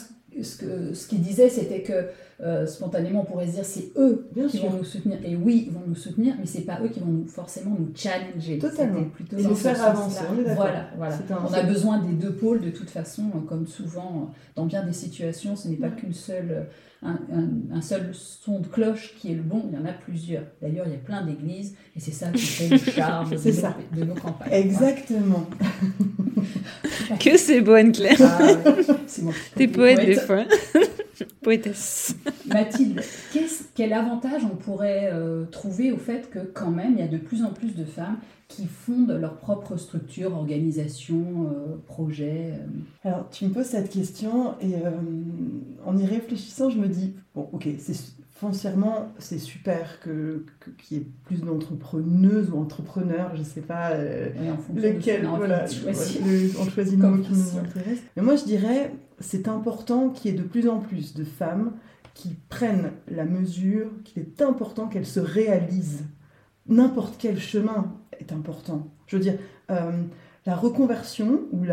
ce, 0.42 0.58
que, 0.58 0.94
ce 0.94 1.08
qu'il 1.08 1.20
disait, 1.20 1.48
c'était 1.48 1.82
que 1.82 2.06
euh, 2.40 2.66
spontanément, 2.66 3.20
on 3.20 3.24
pourrait 3.24 3.46
se 3.46 3.52
dire 3.52 3.64
c'est 3.64 3.92
eux 3.96 4.28
qui 4.50 4.58
vont 4.58 4.72
nous 4.72 4.84
soutenir. 4.84 5.18
Et 5.24 5.36
oui, 5.36 5.64
ils 5.68 5.72
vont 5.72 5.82
nous 5.86 5.94
soutenir, 5.94 6.34
mais 6.38 6.46
c'est 6.46 6.62
pas 6.62 6.80
eux 6.82 6.88
qui 6.88 7.00
vont 7.00 7.06
nous, 7.06 7.26
forcément 7.26 7.76
nous 7.78 7.90
challenger. 7.94 8.58
Totalement. 8.58 9.04
Plutôt 9.04 9.36
Et 9.36 9.42
nous 9.42 9.54
faire 9.54 9.82
avancer. 9.82 10.24
voilà, 10.56 10.88
voilà. 10.96 11.18
On 11.48 11.52
a 11.52 11.62
besoin 11.62 11.98
des 11.98 12.14
deux 12.14 12.32
pôles 12.32 12.60
de 12.60 12.70
toute 12.70 12.90
façon, 12.90 13.22
comme 13.48 13.66
souvent 13.66 14.32
dans 14.56 14.66
bien 14.66 14.84
des 14.84 14.92
situations, 14.92 15.56
ce 15.56 15.68
n'est 15.68 15.76
pas 15.76 15.90
qu'une 15.90 16.14
seule 16.14 16.66
un, 17.72 17.80
seul 17.80 18.10
son 18.12 18.60
de 18.60 18.66
cloche 18.66 19.14
qui 19.18 19.30
est 19.32 19.34
le 19.34 19.42
bon, 19.42 19.64
il 19.68 19.78
y 19.78 19.80
en 19.80 19.84
a 19.84 19.92
plusieurs. 19.92 20.44
D'ailleurs, 20.62 20.86
il 20.86 20.92
y 20.92 20.96
a 20.96 20.98
plein 20.98 21.22
d'églises 21.22 21.74
et 21.96 22.00
c'est 22.00 22.12
ça 22.12 22.28
qui 22.28 22.40
fait 22.40 22.68
le 22.68 22.78
charme 22.92 23.30
de, 23.30 23.36
ça. 23.36 23.76
de, 23.94 24.04
nos 24.04 24.14
campagnes. 24.14 24.52
Exactement. 24.52 25.46
que 27.20 27.36
c'est 27.36 27.60
beau, 27.60 27.72
Anne-Claire. 27.74 28.16
Ah, 28.20 28.38
T'es 29.54 29.68
poète, 29.68 30.04
des 30.04 30.16
fois. 30.24 30.44
Poétesse. 31.42 32.16
Mathilde, 32.46 33.00
quel 33.74 33.92
avantage 33.92 34.42
on 34.44 34.56
pourrait 34.56 35.10
euh, 35.12 35.44
trouver 35.44 35.92
au 35.92 35.96
fait 35.96 36.28
que 36.30 36.40
quand 36.40 36.70
même, 36.70 36.94
il 36.94 36.98
y 36.98 37.02
a 37.02 37.08
de 37.08 37.18
plus 37.18 37.44
en 37.44 37.50
plus 37.50 37.74
de 37.74 37.84
femmes 37.84 38.18
qui 38.48 38.66
fondent 38.66 39.16
leur 39.20 39.36
propre 39.36 39.76
structure, 39.76 40.34
organisation, 40.34 41.50
euh, 41.50 41.76
projet 41.86 42.52
euh. 42.52 43.08
Alors, 43.08 43.28
tu 43.30 43.46
me 43.46 43.50
poses 43.50 43.66
cette 43.66 43.90
question 43.90 44.54
et 44.60 44.74
euh, 44.76 44.90
en 45.84 45.96
y 45.96 46.06
réfléchissant, 46.06 46.70
je 46.70 46.78
me 46.78 46.86
dis, 46.86 47.14
bon, 47.34 47.48
ok, 47.52 47.68
c'est 47.78 47.94
foncièrement, 48.30 49.12
c'est 49.18 49.38
super 49.38 50.00
que 50.00 50.44
qu'il 50.76 50.98
y 50.98 51.00
ait 51.00 51.06
plus 51.24 51.40
d'entrepreneuses 51.40 52.50
ou 52.50 52.58
entrepreneurs, 52.58 53.30
je 53.34 53.40
ne 53.40 53.44
sais 53.44 53.60
pas 53.60 53.96
lequel, 53.96 55.24
voilà, 55.24 55.64
on 55.64 56.68
choisit 56.68 56.98
le 56.98 57.08
mot 57.08 57.22
qui 57.22 57.32
nous 57.32 57.58
intéresse. 57.58 58.00
Mais 58.16 58.22
moi, 58.22 58.34
je 58.34 58.44
dirais, 58.44 58.92
c'est 59.24 59.48
important 59.48 60.10
qu'il 60.10 60.30
y 60.30 60.34
ait 60.34 60.38
de 60.38 60.44
plus 60.44 60.68
en 60.68 60.78
plus 60.78 61.14
de 61.14 61.24
femmes 61.24 61.72
qui 62.12 62.36
prennent 62.48 62.92
la 63.08 63.24
mesure 63.24 63.90
qu'il 64.04 64.22
est 64.22 64.42
important 64.42 64.86
qu'elles 64.86 65.06
se 65.06 65.20
réalisent 65.20 66.04
n'importe 66.66 67.16
quel 67.18 67.38
chemin 67.38 67.92
est 68.20 68.32
important. 68.32 68.86
Je 69.06 69.16
veux 69.16 69.22
dire, 69.22 69.38
euh, 69.70 70.02
la 70.46 70.54
reconversion 70.54 71.40
ou, 71.52 71.64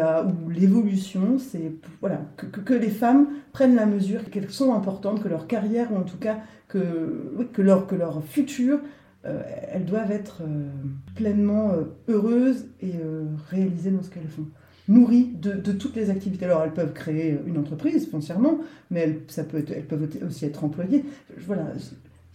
l'évolution, 0.50 1.38
c'est 1.40 1.74
voilà, 2.00 2.22
que, 2.38 2.74
les 2.74 2.90
femmes 2.90 3.28
prennent 3.52 3.76
la 3.76 3.86
mesure 3.86 4.30
qu'elles 4.30 4.50
sont 4.50 4.74
importantes, 4.74 5.22
que 5.22 5.28
leur 5.28 5.46
carrière, 5.48 5.92
ou 5.92 5.98
en 5.98 6.04
tout 6.04 6.18
cas 6.18 6.40
que, 6.68 7.48
que, 7.54 7.62
leur, 7.62 7.86
que 7.86 7.96
leur 7.96 8.24
futur, 8.24 8.80
euh, 9.26 9.44
elles 9.72 9.86
doivent 9.86 10.12
être 10.12 10.42
euh, 10.42 10.70
pleinement 11.16 11.74
heureuses 12.08 12.66
et 12.82 12.94
réalisées 13.50 13.92
dans 13.92 14.04
ce 14.04 14.10
qu'elles 14.10 14.28
font. 14.30 14.48
Nourries 14.88 15.30
de, 15.40 15.54
de, 15.54 15.72
toutes 15.72 15.96
les 15.96 16.10
activités. 16.10 16.46
Alors, 16.46 16.64
elles 16.64 16.74
peuvent 16.74 16.94
créer 16.94 17.38
une 17.46 17.58
entreprise 17.58 18.10
foncièrement, 18.10 18.60
mais 18.90 19.02
elles, 19.02 19.20
ça 19.28 19.44
peut 19.44 19.60
être, 19.60 19.72
elles 19.72 19.86
peuvent 19.86 20.10
aussi 20.28 20.46
être 20.46 20.64
employées. 20.64 21.06
Voilà, 21.46 21.68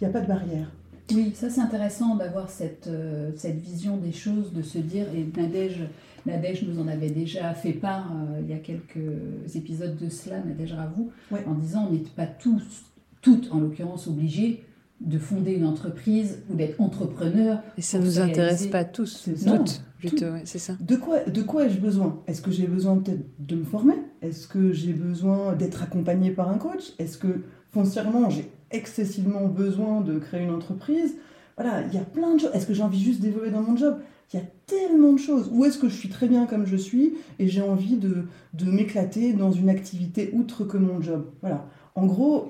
il 0.01 0.05
n'y 0.05 0.11
a 0.11 0.13
pas 0.13 0.21
de 0.21 0.29
barrière. 0.29 0.71
Oui, 1.13 1.33
ça 1.35 1.51
c'est 1.51 1.61
intéressant 1.61 2.17
d'avoir 2.17 2.51
cette, 2.51 2.89
euh, 2.89 3.31
cette 3.37 3.61
vision 3.61 3.97
des 3.97 4.13
choses, 4.13 4.53
de 4.53 4.63
se 4.63 4.79
dire, 4.79 5.07
et 5.15 5.25
Nadège, 5.41 5.81
Nadège 6.25 6.65
nous 6.65 6.81
en 6.81 6.89
avait 6.89 7.11
déjà 7.11 7.55
fait 7.55 7.73
part 7.73 8.11
euh, 8.13 8.41
il 8.41 8.51
y 8.51 8.55
a 8.55 8.59
quelques 8.59 9.55
épisodes 9.55 9.97
de 9.97 10.09
cela, 10.09 10.41
Nadège 10.41 10.73
Ravou, 10.73 11.13
en 11.31 11.55
disant 11.55 11.87
on 11.89 11.93
n'est 11.93 12.01
pas 12.17 12.27
tous, 12.27 12.87
toutes 13.23 13.53
en 13.53 13.61
l'occurrence, 13.61 14.09
obligés 14.09 14.65
de 15.01 15.19
fonder 15.19 15.53
une 15.53 15.67
entreprise 15.67 16.39
ou 16.51 16.55
d'être 16.55 16.81
entrepreneur. 16.81 17.61
Et 17.77 17.83
ça 17.83 17.99
ne 17.99 18.05
nous 18.05 18.19
intéresse 18.19 18.67
pas 18.67 18.85
tous, 18.85 19.29
toutes, 19.45 19.83
plutôt, 19.99 20.27
c'est 20.45 20.59
ça. 20.59 20.75
De 20.81 20.97
quoi, 20.97 21.21
de 21.25 21.43
quoi 21.43 21.67
ai-je 21.67 21.79
besoin? 21.79 22.23
Est-ce 22.27 22.41
que 22.41 22.51
j'ai 22.51 22.67
besoin 22.67 22.97
peut-être 22.97 23.25
de 23.39 23.57
me 23.57 23.65
former? 23.65 23.95
Est-ce 24.23 24.49
que 24.49 24.73
j'ai 24.73 24.93
besoin 24.93 25.55
d'être 25.55 25.83
accompagné 25.83 26.31
par 26.31 26.51
un 26.51 26.59
coach? 26.59 26.95
Est-ce 26.99 27.19
que 27.19 27.43
foncièrement 27.73 28.31
j'ai 28.31 28.51
excessivement 28.71 29.47
besoin 29.47 30.01
de 30.01 30.19
créer 30.19 30.43
une 30.43 30.55
entreprise? 30.55 31.15
Voilà, 31.57 31.87
il 31.87 31.95
y 31.95 31.99
a 31.99 32.05
plein 32.05 32.35
de 32.35 32.41
choses. 32.41 32.51
Est-ce 32.55 32.67
que 32.67 32.75
j'ai 32.75 32.83
envie 32.83 33.03
juste 33.03 33.21
d'évoluer 33.21 33.51
dans 33.51 33.63
mon 33.63 33.77
job? 33.77 33.99
Il 34.33 34.41
y 34.41 34.43
a 34.43 34.47
tellement 34.67 35.13
de 35.13 35.19
choses. 35.19 35.49
Ou 35.53 35.65
est-ce 35.65 35.79
que 35.79 35.89
je 35.89 35.95
suis 35.95 36.09
très 36.09 36.27
bien 36.27 36.47
comme 36.47 36.67
je 36.67 36.77
suis 36.77 37.15
et 37.39 37.49
j'ai 37.49 37.63
envie 37.63 37.97
de, 37.97 38.25
de 38.55 38.65
m'éclater 38.65 39.33
dans 39.33 39.53
une 39.53 39.69
activité 39.69 40.31
outre 40.33 40.65
que 40.65 40.77
mon 40.77 41.01
job? 41.01 41.27
Voilà. 41.43 41.67
En 41.95 42.07
gros, 42.07 42.49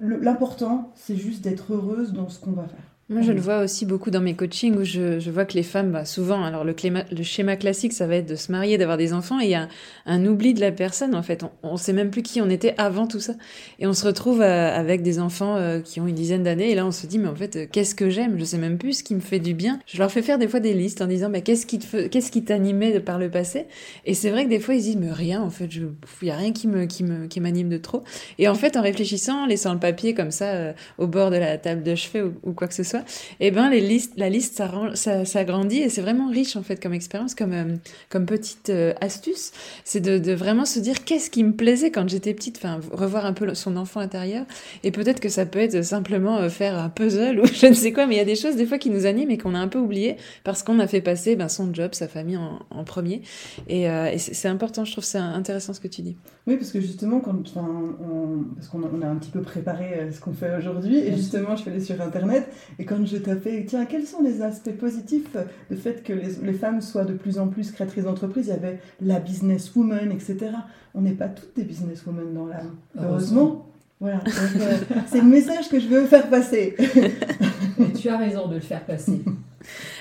l'important, 0.00 0.92
c'est 0.94 1.16
juste 1.16 1.42
d'être 1.42 1.72
heureuse 1.72 2.12
dans 2.12 2.28
ce 2.28 2.38
qu'on 2.40 2.52
va 2.52 2.68
faire. 2.68 2.95
Moi, 3.08 3.22
je 3.22 3.30
le 3.30 3.40
vois 3.40 3.60
aussi 3.60 3.86
beaucoup 3.86 4.10
dans 4.10 4.20
mes 4.20 4.34
coachings 4.34 4.74
où 4.74 4.82
je, 4.82 5.20
je 5.20 5.30
vois 5.30 5.44
que 5.44 5.54
les 5.54 5.62
femmes, 5.62 5.92
bah, 5.92 6.04
souvent, 6.04 6.42
alors 6.42 6.64
le, 6.64 6.74
le, 7.12 7.22
schéma 7.22 7.54
classique, 7.54 7.92
ça 7.92 8.08
va 8.08 8.16
être 8.16 8.28
de 8.28 8.34
se 8.34 8.50
marier, 8.50 8.78
d'avoir 8.78 8.96
des 8.96 9.12
enfants, 9.12 9.38
et 9.38 9.44
il 9.44 9.50
y 9.50 9.54
a 9.54 9.68
un, 10.06 10.26
oubli 10.26 10.54
de 10.54 10.60
la 10.60 10.72
personne, 10.72 11.14
en 11.14 11.22
fait. 11.22 11.44
On, 11.62 11.74
ne 11.74 11.76
sait 11.76 11.92
même 11.92 12.10
plus 12.10 12.22
qui 12.22 12.40
on 12.40 12.50
était 12.50 12.74
avant 12.78 13.06
tout 13.06 13.20
ça. 13.20 13.34
Et 13.78 13.86
on 13.86 13.92
se 13.92 14.04
retrouve 14.04 14.40
euh, 14.40 14.74
avec 14.76 15.02
des 15.02 15.20
enfants 15.20 15.54
euh, 15.54 15.78
qui 15.78 16.00
ont 16.00 16.08
une 16.08 16.16
dizaine 16.16 16.42
d'années, 16.42 16.72
et 16.72 16.74
là, 16.74 16.84
on 16.84 16.90
se 16.90 17.06
dit, 17.06 17.20
mais 17.20 17.28
en 17.28 17.36
fait, 17.36 17.54
euh, 17.54 17.66
qu'est-ce 17.70 17.94
que 17.94 18.10
j'aime? 18.10 18.40
Je 18.40 18.44
sais 18.44 18.58
même 18.58 18.76
plus 18.76 18.94
ce 18.94 19.02
qui 19.04 19.14
me 19.14 19.20
fait 19.20 19.38
du 19.38 19.54
bien. 19.54 19.78
Je 19.86 19.98
leur 19.98 20.10
fais 20.10 20.22
faire 20.22 20.38
des 20.38 20.48
fois 20.48 20.58
des 20.58 20.74
listes 20.74 21.00
en 21.00 21.06
disant, 21.06 21.30
bah, 21.30 21.42
qu'est-ce 21.42 21.64
qui 21.64 21.78
te 21.78 22.08
qu'est-ce 22.08 22.32
qui 22.32 22.42
t'animait 22.42 22.98
par 22.98 23.20
le 23.20 23.30
passé? 23.30 23.66
Et 24.04 24.14
c'est 24.14 24.30
vrai 24.30 24.46
que 24.46 24.50
des 24.50 24.58
fois, 24.58 24.74
ils 24.74 24.82
disent, 24.82 24.96
mais 24.96 25.12
rien, 25.12 25.40
en 25.42 25.50
fait, 25.50 25.68
il 25.72 26.26
y 26.26 26.30
a 26.32 26.36
rien 26.36 26.50
qui 26.50 26.66
me, 26.66 26.86
qui 26.86 27.04
me, 27.04 27.28
qui 27.28 27.38
m'anime 27.38 27.68
de 27.68 27.78
trop. 27.78 28.02
Et 28.38 28.48
en 28.48 28.56
fait, 28.56 28.76
en 28.76 28.82
réfléchissant, 28.82 29.44
en 29.44 29.46
laissant 29.46 29.72
le 29.74 29.78
papier 29.78 30.12
comme 30.12 30.32
ça 30.32 30.74
au 30.98 31.06
bord 31.06 31.30
de 31.30 31.36
la 31.36 31.56
table 31.56 31.84
de 31.84 31.94
chevet 31.94 32.22
ou, 32.22 32.34
ou 32.42 32.52
quoi 32.52 32.66
que 32.66 32.74
ce 32.74 32.82
soit, 32.82 32.95
et 33.40 33.48
eh 33.48 33.50
ben 33.50 33.70
la 34.16 34.28
liste 34.28 34.56
ça, 34.94 35.24
ça, 35.24 35.42
et 35.70 35.88
c'est 35.88 36.00
vraiment 36.00 36.28
riche 36.28 36.56
en 36.56 36.62
fait 36.62 36.82
comme 36.82 36.92
expérience, 36.92 37.34
comme 37.34 37.52
euh, 37.52 37.76
comme 38.08 38.26
petite 38.26 38.70
euh, 38.70 38.92
astuce, 39.00 39.52
c'est 39.84 40.00
de, 40.00 40.32
vraiment 40.32 40.64
se 40.64 40.78
dire 40.78 41.04
qu'est-ce 41.04 41.30
qui 41.30 41.44
me 41.44 41.52
plaisait 41.52 41.90
quand 41.90 42.08
j'étais 42.08 42.34
petite, 42.34 42.56
enfin 42.58 42.80
revoir 42.92 43.26
un 43.26 43.32
peu 43.32 43.54
son 43.54 43.76
enfant 43.76 44.00
intérieur. 44.00 44.44
Et 44.82 44.90
peut-être 44.90 45.20
que 45.20 45.28
ça 45.28 45.46
peut 45.46 45.58
être 45.58 45.82
simplement 45.82 46.38
euh, 46.38 46.48
faire 46.48 46.78
un 46.78 46.88
puzzle 46.88 47.40
ou 47.42 47.46
je 47.46 47.66
ne 47.66 47.74
sais 47.74 47.92
quoi, 47.92 48.06
mais 48.06 48.14
il 48.16 48.18
y 48.18 48.22
a 48.22 48.24
des 48.24 48.36
choses 48.36 48.56
des 48.56 48.66
fois 48.66 48.78
qui 48.78 48.90
nous 48.90 49.06
animent 49.06 49.30
et 49.30 49.38
qu'on 49.38 49.54
a 49.54 49.58
un 49.58 49.68
peu 49.68 49.78
oublié 49.78 50.16
parce 50.44 50.62
qu'on 50.62 50.78
a 50.78 50.86
fait 50.86 51.00
passer 51.00 51.36
ben, 51.36 51.48
son 51.48 51.72
job, 51.72 51.94
sa 51.94 52.08
famille 52.08 52.36
en, 52.36 52.60
en 52.70 52.84
premier. 52.84 53.22
Et, 53.68 53.82
et 53.84 54.18
c'est 54.18 54.48
important, 54.48 54.84
je 54.84 54.92
trouve 54.92 55.04
c'est 55.04 55.18
intéressant 55.18 55.72
ce 55.72 55.80
que 55.80 55.88
tu 55.88 56.02
dis. 56.02 56.16
Oui 56.46 56.56
parce 56.56 56.70
que 56.70 56.80
justement 56.80 57.20
quand 57.20 57.34
enfin, 57.40 57.66
on, 58.00 58.44
parce 58.54 58.68
qu'on 58.68 58.82
a, 58.82 58.86
on 58.92 59.02
a 59.02 59.08
un 59.08 59.16
petit 59.16 59.30
peu 59.30 59.42
préparé 59.42 60.08
ce 60.12 60.20
qu'on 60.20 60.32
fait 60.32 60.56
aujourd'hui 60.56 60.98
et 60.98 61.12
justement 61.16 61.56
je 61.56 61.62
suis 61.62 61.70
allée 61.70 61.80
sur 61.80 62.00
internet 62.00 62.48
et 62.78 62.84
quand 62.84 63.04
je 63.04 63.16
fait, 63.16 63.64
tiens, 63.66 63.84
quels 63.86 64.06
sont 64.06 64.22
les 64.22 64.42
aspects 64.42 64.76
positifs 64.78 65.36
Le 65.70 65.76
fait 65.76 66.02
que 66.02 66.12
les, 66.12 66.52
femmes 66.52 66.80
soient 66.80 67.04
de 67.04 67.14
plus 67.14 67.38
en 67.38 67.48
plus 67.48 67.72
créatrices 67.72 68.04
d'entreprise, 68.04 68.46
il 68.46 68.50
y 68.50 68.52
avait 68.52 68.78
la 69.00 69.18
businesswoman, 69.18 70.12
etc. 70.12 70.50
On 70.94 71.02
n'est 71.02 71.12
pas 71.12 71.28
toutes 71.28 71.56
des 71.56 71.64
businesswomen 71.64 72.32
dans 72.32 72.46
l'âme, 72.46 72.76
heureusement. 72.98 73.66
Voilà, 73.98 74.20
euh, 74.26 74.76
c'est 75.06 75.22
le 75.22 75.26
message 75.26 75.70
que 75.70 75.80
je 75.80 75.88
veux 75.88 76.04
faire 76.04 76.28
passer. 76.28 76.76
Et 77.78 77.92
tu 77.94 78.08
as 78.10 78.18
raison 78.18 78.46
de 78.46 78.56
le 78.56 78.60
faire 78.60 78.84
passer. 78.84 79.22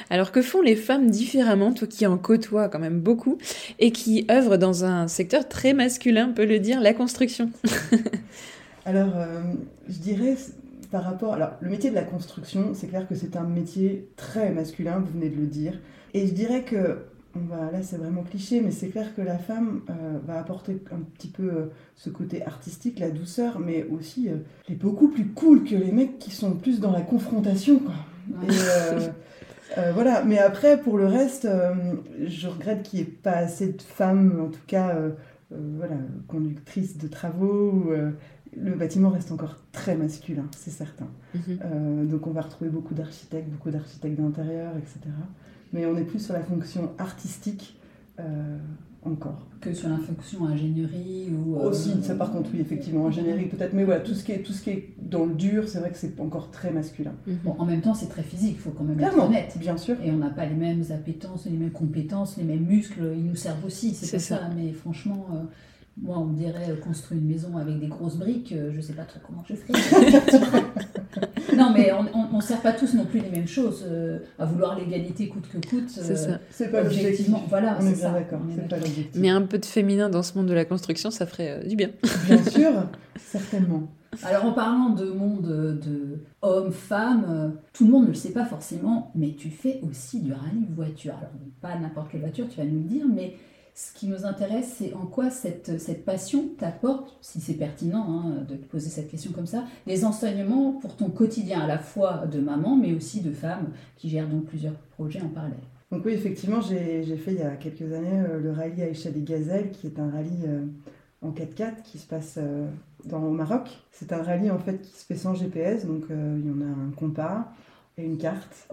Alors 0.10 0.32
que 0.32 0.42
font 0.42 0.62
les 0.62 0.76
femmes 0.76 1.10
différemment, 1.10 1.74
toi 1.74 1.88
qui 1.88 2.06
en 2.06 2.18
côtoies 2.18 2.70
quand 2.70 2.80
même 2.80 3.00
beaucoup, 3.00 3.38
et 3.80 3.92
qui 3.92 4.26
œuvrent 4.30 4.58
dans 4.58 4.86
un 4.86 5.08
secteur 5.08 5.48
très 5.48 5.74
masculin, 5.74 6.30
on 6.32 6.34
peut 6.34 6.46
le 6.46 6.60
dire, 6.60 6.82
la 6.82 6.94
construction 6.94 7.52
Alors, 8.86 9.16
euh, 9.16 9.42
je 9.90 9.98
dirais, 9.98 10.36
par 10.92 11.04
rapport. 11.04 11.34
Alors, 11.34 11.52
le 11.60 11.70
métier 11.70 11.90
de 11.90 11.96
la 11.96 12.04
construction, 12.04 12.72
c'est 12.74 12.88
clair 12.88 13.08
que 13.08 13.16
c'est 13.16 13.36
un 13.36 13.44
métier 13.44 14.08
très 14.16 14.52
masculin, 14.52 15.00
vous 15.00 15.12
venez 15.20 15.30
de 15.30 15.36
le 15.36 15.48
dire. 15.48 15.74
Et 16.14 16.28
je 16.28 16.34
dirais 16.34 16.62
que, 16.62 17.00
bah, 17.36 17.70
là 17.74 17.84
c'est 17.84 17.98
vraiment 17.98 18.24
cliché, 18.24 18.62
mais 18.62 18.72
c'est 18.72 18.88
clair 18.88 19.14
que 19.14 19.22
la 19.22 19.38
femme 19.38 19.82
euh, 19.90 20.20
va 20.26 20.40
apporter 20.40 20.78
un 20.94 21.00
petit 21.18 21.28
peu 21.28 21.44
euh, 21.44 21.66
ce 21.98 22.10
côté 22.10 22.46
artistique, 22.46 23.00
la 23.00 23.10
douceur, 23.10 23.60
mais 23.60 23.84
aussi 23.84 24.30
euh, 24.30 24.38
elle 24.68 24.76
est 24.76 24.78
beaucoup 24.78 25.10
plus 25.10 25.28
cool 25.28 25.66
que 25.66 25.76
les 25.76 25.92
mecs 25.92 26.18
qui 26.18 26.32
sont 26.32 26.54
plus 26.54 26.80
dans 26.80 26.92
la 26.92 27.02
confrontation, 27.02 27.80
quoi. 27.80 27.94
voilà, 29.94 30.24
mais 30.24 30.40
après, 30.40 30.80
pour 30.80 30.98
le 30.98 31.06
reste, 31.08 31.48
je 32.26 32.48
regrette 32.48 32.84
qu'il 32.84 33.00
n'y 33.00 33.06
ait 33.06 33.12
pas 33.12 33.32
assez 33.32 33.74
de 33.74 33.82
femmes, 33.82 34.42
en 34.46 34.50
tout 34.50 34.66
cas, 34.68 34.96
voilà, 35.52 35.96
conductrices 36.28 36.98
de 36.98 37.08
travaux, 37.08 37.92
le 38.58 38.76
bâtiment 38.76 39.10
reste 39.10 39.32
encore 39.32 39.58
très 39.72 39.96
masculin, 39.96 40.46
c'est 40.56 40.72
certain. 40.72 41.08
Mhm. 41.34 41.42
Euh, 41.64 42.06
donc 42.06 42.28
on 42.28 42.32
va 42.32 42.42
retrouver 42.42 42.70
beaucoup 42.70 42.94
d'architectes, 42.94 43.50
beaucoup 43.50 43.70
d'architectes 43.70 44.20
d'intérieur, 44.20 44.72
etc. 44.78 45.00
Mais 45.74 45.86
on 45.86 45.98
est 45.98 46.04
plus 46.04 46.20
sur 46.20 46.34
la 46.34 46.42
fonction 46.42 46.92
artistique 46.98 47.78
euh, 48.20 48.58
encore. 49.04 49.48
Que 49.60 49.74
sur 49.74 49.90
la 49.90 49.98
fonction 49.98 50.46
ingénierie 50.46 51.32
ou... 51.32 51.58
Euh, 51.58 51.70
Aussi, 51.70 52.02
ça 52.02 52.16
par 52.16 52.32
contre, 52.32 52.50
oui, 52.54 52.62
effectivement, 52.62 53.08
ingénierie 53.08 53.48
peut-être. 53.48 53.74
Mais 53.74 53.84
voilà, 53.84 54.00
tout 54.00 54.14
ce, 54.14 54.24
qui 54.24 54.32
est, 54.32 54.40
tout 54.40 54.54
ce 54.54 54.64
qui 54.64 54.70
est 54.70 54.95
dans 55.06 55.26
le 55.26 55.34
dur, 55.34 55.68
c'est 55.68 55.80
vrai 55.80 55.92
que 55.92 55.98
c'est 55.98 56.20
encore 56.20 56.52
très 56.52 56.72
masculin. 56.72 57.14
Mhm. 57.28 57.38
Bon, 57.44 57.56
en 57.60 57.66
même 57.66 57.82
temps, 57.82 57.94
c'est 57.94 58.10
très 58.10 58.24
physique, 58.24 58.56
il 58.58 58.62
faut 58.62 58.72
quand 58.72 58.84
même 58.84 59.00
être 59.00 59.18
honnête. 59.18 59.56
bien 59.60 59.78
sûr. 59.78 59.96
Et 60.04 60.12
on 60.12 60.18
n'a 60.18 60.30
pas 60.30 60.46
les 60.46 60.56
mêmes 60.56 60.84
appétences, 60.92 61.46
les 61.46 61.58
mêmes 61.58 61.72
compétences, 61.72 62.38
les 62.38 62.44
mêmes 62.44 62.66
muscles, 62.66 63.14
ils 63.16 63.26
nous 63.26 63.36
servent 63.36 63.66
aussi, 63.66 63.94
c'est 63.94 64.20
ça. 64.20 64.38
ça. 64.38 64.50
Mais 64.56 64.74
franchement... 64.74 65.28
Moi, 65.98 66.18
on 66.20 66.26
me 66.26 66.36
dirait 66.36 66.72
euh, 66.72 66.76
construire 66.76 67.22
une 67.22 67.28
maison 67.28 67.56
avec 67.58 67.80
des 67.80 67.88
grosses 67.88 68.18
briques, 68.18 68.52
euh, 68.52 68.70
je 68.72 68.78
ne 68.78 68.82
sais 68.82 68.94
pas 68.94 69.04
trop 69.04 69.20
comment 69.26 69.46
je 69.48 69.56
ferais. 69.56 70.62
non, 71.56 71.72
mais 71.74 71.90
on 71.94 72.36
ne 72.36 72.42
sert 72.42 72.60
pas 72.60 72.74
tous 72.74 72.96
non 72.96 73.06
plus 73.06 73.22
les 73.22 73.30
mêmes 73.30 73.48
choses. 73.48 73.86
Euh, 73.88 74.20
à 74.38 74.46
vouloir 74.46 74.78
l'égalité 74.78 75.30
coûte 75.30 75.48
que 75.50 75.58
coûte. 75.66 75.88
c'est 75.88 76.18
ça. 76.18 76.40
C'est 76.52 76.70
pas 76.70 76.82
l'objectif. 76.82 77.30
Voilà, 77.48 77.78
on 77.80 77.88
est, 77.88 77.96
bien 77.96 78.12
d'accord. 78.12 78.42
C'est 78.54 78.68
pas 78.68 78.76
l'objectif. 78.76 79.16
Mais 79.16 79.30
un 79.30 79.44
peu 79.44 79.58
de 79.58 79.66
féminin 79.66 80.10
dans 80.10 80.22
ce 80.22 80.38
monde 80.38 80.48
de 80.48 80.54
la 80.54 80.66
construction, 80.66 81.12
ça 81.12 81.26
ferait 81.26 81.66
du 81.66 81.78
bien. 81.78 81.92
Bien 82.28 82.44
sûr, 82.44 82.72
certainement. 83.18 83.88
Alors 84.24 84.46
en 84.46 84.54
parlant 84.54 84.90
de 84.90 85.06
monde 85.06 85.80
de 85.82 86.24
hommes-femmes, 86.42 87.58
tout 87.74 87.86
le 87.86 87.92
monde 87.92 88.04
ne 88.04 88.10
le 88.10 88.14
sait 88.14 88.32
pas 88.32 88.46
forcément, 88.46 89.12
mais 89.16 89.34
tu 89.38 89.50
fais 89.50 89.80
aussi 89.88 90.22
du 90.22 90.34
rallye 90.34 90.66
voiture. 90.76 91.14
Alors 91.18 91.32
pas 91.62 91.78
n'importe 91.78 92.12
quelle 92.12 92.22
voiture, 92.22 92.48
tu 92.48 92.58
vas 92.58 92.66
nous 92.66 92.80
le 92.80 92.88
dire, 92.88 93.06
mais 93.08 93.36
ce 93.76 93.92
qui 93.92 94.08
nous 94.08 94.26
intéresse, 94.26 94.76
c'est 94.78 94.94
en 94.94 95.06
quoi 95.06 95.30
cette, 95.30 95.82
cette 95.82 96.06
passion 96.06 96.48
t'apporte, 96.58 97.18
si 97.20 97.42
c'est 97.42 97.56
pertinent 97.56 98.08
hein, 98.10 98.46
de 98.48 98.56
te 98.56 98.66
poser 98.66 98.90
cette 98.90 99.12
question 99.12 99.34
comme 99.34 99.46
ça, 99.46 99.66
des 99.86 100.06
enseignements 100.06 100.72
pour 100.72 100.96
ton 100.96 101.10
quotidien, 101.10 101.60
à 101.60 101.68
la 101.68 101.78
fois 101.78 102.26
de 102.26 102.40
maman, 102.40 102.78
mais 102.78 102.94
aussi 102.94 103.20
de 103.20 103.34
femme 103.34 103.72
qui 103.98 104.10
gère 104.10 104.30
donc 104.30 104.46
plusieurs 104.46 104.76
projets 104.96 105.22
en 105.22 105.28
parallèle. 105.28 105.60
Donc 105.92 106.06
oui, 106.06 106.14
effectivement, 106.14 106.62
j'ai 106.62 107.04
fait 107.18 107.34
il 107.34 107.40
y 107.40 107.42
a 107.42 107.58
quelques 107.58 107.92
années 107.94 108.22
euh, 108.30 108.40
le 108.40 108.52
rallye 108.52 108.82
Aïcha 108.82 109.12
des 109.12 109.22
Gazelles, 109.22 109.72
qui 109.72 109.88
est 109.88 110.00
un 110.00 110.10
rallye 110.10 110.46
euh, 110.48 110.66
en 111.22 111.32
4x4 111.32 111.82
qui 111.84 111.98
se 111.98 112.08
passe 112.08 112.36
euh, 112.38 112.68
dans, 113.06 113.24
au 113.24 113.32
Maroc. 113.32 113.70
C'est 113.92 114.12
un 114.14 114.22
rallye 114.22 114.52
en 114.52 114.60
fait 114.60 114.82
qui 114.82 114.92
se 114.92 115.06
fait 115.06 115.16
sans 115.16 115.34
GPS, 115.34 115.86
donc 115.86 116.04
il 116.10 116.46
y 116.46 116.52
en 116.52 116.62
a 116.62 116.70
un 116.70 116.92
compas 116.96 117.52
et 117.98 118.04
une 118.04 118.18
carte. 118.18 118.68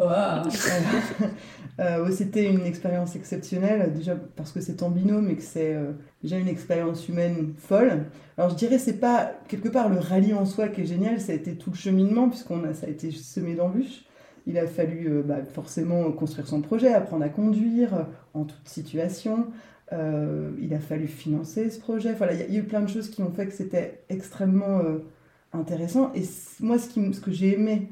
Euh, 1.80 2.10
c'était 2.12 2.44
une 2.44 2.66
expérience 2.66 3.16
exceptionnelle, 3.16 3.94
déjà 3.94 4.14
parce 4.14 4.52
que 4.52 4.60
c'est 4.60 4.82
en 4.82 4.90
binôme 4.90 5.30
et 5.30 5.36
que 5.36 5.42
c'est 5.42 5.74
euh, 5.74 5.92
déjà 6.22 6.36
une 6.36 6.48
expérience 6.48 7.08
humaine 7.08 7.54
folle. 7.56 8.04
Alors 8.36 8.50
je 8.50 8.56
dirais 8.56 8.78
c'est 8.78 9.00
pas 9.00 9.32
quelque 9.48 9.70
part 9.70 9.88
le 9.88 9.98
rallye 9.98 10.34
en 10.34 10.44
soi 10.44 10.68
qui 10.68 10.82
est 10.82 10.86
génial, 10.86 11.18
ça 11.18 11.32
a 11.32 11.34
été 11.34 11.56
tout 11.56 11.70
le 11.70 11.76
cheminement 11.76 12.28
puisqu'on 12.28 12.62
a 12.64 12.74
ça 12.74 12.86
a 12.86 12.90
été 12.90 13.10
semé 13.10 13.54
d'embûches. 13.54 14.04
Il 14.46 14.58
a 14.58 14.66
fallu 14.66 15.08
euh, 15.08 15.22
bah, 15.22 15.42
forcément 15.44 16.12
construire 16.12 16.46
son 16.46 16.60
projet, 16.60 16.92
apprendre 16.92 17.24
à 17.24 17.30
conduire 17.30 18.06
en 18.34 18.44
toute 18.44 18.68
situation. 18.68 19.46
Il 20.60 20.74
a 20.74 20.78
fallu 20.78 21.06
financer 21.06 21.68
ce 21.70 21.78
projet. 21.78 22.14
Voilà, 22.14 22.32
il 22.34 22.52
y, 22.52 22.56
a 22.56 22.60
eu 22.60 22.64
plein 22.64 22.80
de 22.80 22.88
choses 22.88 23.10
qui 23.10 23.22
ont 23.22 23.30
fait 23.30 23.46
que 23.46 23.52
c'était 23.52 24.04
extrêmement 24.08 24.80
intéressant. 25.52 26.12
Et 26.14 26.22
moi, 26.60 26.78
ce, 26.78 27.20
que 27.20 27.30
j'ai 27.30 27.54
aimé 27.54 27.88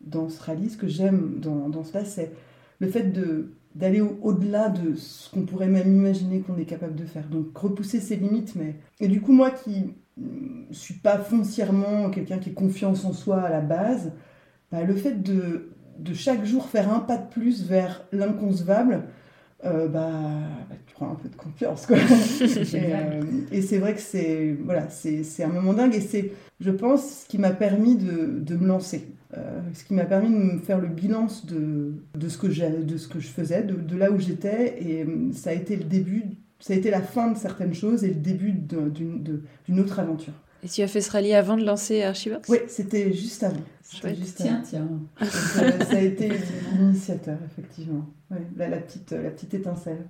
dans 0.00 0.28
ce 0.28 0.42
rallye, 0.42 0.70
ce 0.70 0.76
que 0.76 0.88
j'aime 0.88 1.38
dans, 1.38 1.68
dans 1.68 1.84
cela, 1.84 2.04
c'est 2.04 2.32
le 2.80 2.88
fait 2.88 3.12
de 3.12 3.50
d'aller 3.74 4.00
au-delà 4.00 4.68
de 4.68 4.94
ce 4.94 5.28
qu'on 5.30 5.42
pourrait 5.42 5.68
même 5.68 5.92
imaginer 5.92 6.40
qu'on 6.40 6.56
est 6.56 6.64
capable 6.64 6.94
de 6.94 7.04
faire. 7.04 7.26
Donc 7.28 7.56
repousser 7.56 8.00
ses 8.00 8.16
limites, 8.16 8.54
mais... 8.54 8.76
Et 9.00 9.08
du 9.08 9.20
coup, 9.20 9.32
moi 9.32 9.50
qui 9.50 9.94
ne 10.16 10.72
suis 10.72 10.94
pas 10.94 11.18
foncièrement 11.18 12.08
quelqu'un 12.10 12.38
qui 12.38 12.50
est 12.50 12.54
confiance 12.54 13.04
en 13.04 13.12
soi 13.12 13.40
à 13.40 13.50
la 13.50 13.60
base, 13.60 14.12
bah, 14.70 14.84
le 14.84 14.94
fait 14.94 15.22
de, 15.22 15.72
de 15.98 16.14
chaque 16.14 16.44
jour 16.44 16.68
faire 16.68 16.92
un 16.92 17.00
pas 17.00 17.16
de 17.16 17.28
plus 17.28 17.64
vers 17.64 18.04
l'inconcevable, 18.12 19.04
euh, 19.64 19.88
bah, 19.88 20.10
bah, 20.68 20.76
prends 20.94 21.10
un 21.10 21.14
peu 21.14 21.28
de 21.28 21.36
confiance. 21.36 21.86
Quoi. 21.86 21.96
Euh, 22.74 23.22
et, 23.52 23.62
c'est 23.62 23.78
vrai 23.78 23.94
que 23.94 24.00
c'est 24.00 24.56
voilà, 24.64 24.88
c'est 24.90 25.42
un 25.42 25.48
moment 25.48 25.72
dingue 25.72 25.94
et 25.94 26.00
c'est, 26.00 26.32
je 26.60 26.70
pense, 26.70 27.22
ce 27.22 27.28
qui 27.28 27.38
m'a 27.38 27.50
permis 27.50 27.96
de, 27.96 28.38
de 28.40 28.56
me 28.56 28.66
lancer. 28.66 29.06
ce 29.72 29.84
qui 29.84 29.94
m'a 29.94 30.04
permis 30.04 30.28
de 30.28 30.34
me 30.34 30.58
faire 30.58 30.78
le 30.78 30.88
bilan 30.88 31.26
de, 31.44 31.94
de, 32.14 32.28
ce, 32.28 32.38
que 32.38 32.46
de 32.46 32.96
ce 32.96 33.08
que 33.08 33.20
je 33.20 33.28
faisais, 33.28 33.62
de, 33.62 33.74
de 33.74 33.96
là 33.96 34.10
où 34.10 34.18
j'étais, 34.18 34.76
et 34.82 35.06
ça 35.32 35.50
a 35.50 35.52
été 35.52 35.76
le 35.76 35.84
début, 35.84 36.24
ça 36.58 36.74
a 36.74 36.76
été 36.76 36.90
la 36.90 37.02
fin 37.02 37.30
de 37.30 37.38
certaines 37.38 37.74
choses 37.74 38.04
et 38.04 38.08
le 38.08 38.14
début 38.14 38.52
d'une 38.52 39.80
autre 39.80 39.98
aventure. 39.98 40.34
Et 40.64 40.68
tu 40.68 40.80
as 40.80 40.88
fait 40.88 41.02
ce 41.02 41.10
rallye 41.10 41.34
avant 41.34 41.58
de 41.58 41.64
lancer 41.64 42.02
Archibald 42.02 42.42
Oui, 42.48 42.56
c'était 42.68 43.12
juste 43.12 43.42
avant. 43.42 43.60
Juste 43.92 44.38
tiens, 44.38 44.62
tiens. 44.66 44.88
ça, 45.20 45.66
a 45.90 46.00
été 46.00 46.32
l'initiateur, 46.72 47.36
effectivement. 47.44 48.06
la, 48.56 48.78
petite, 48.78 49.12
la 49.12 49.30
petite 49.30 49.52
étincelle. 49.52 50.06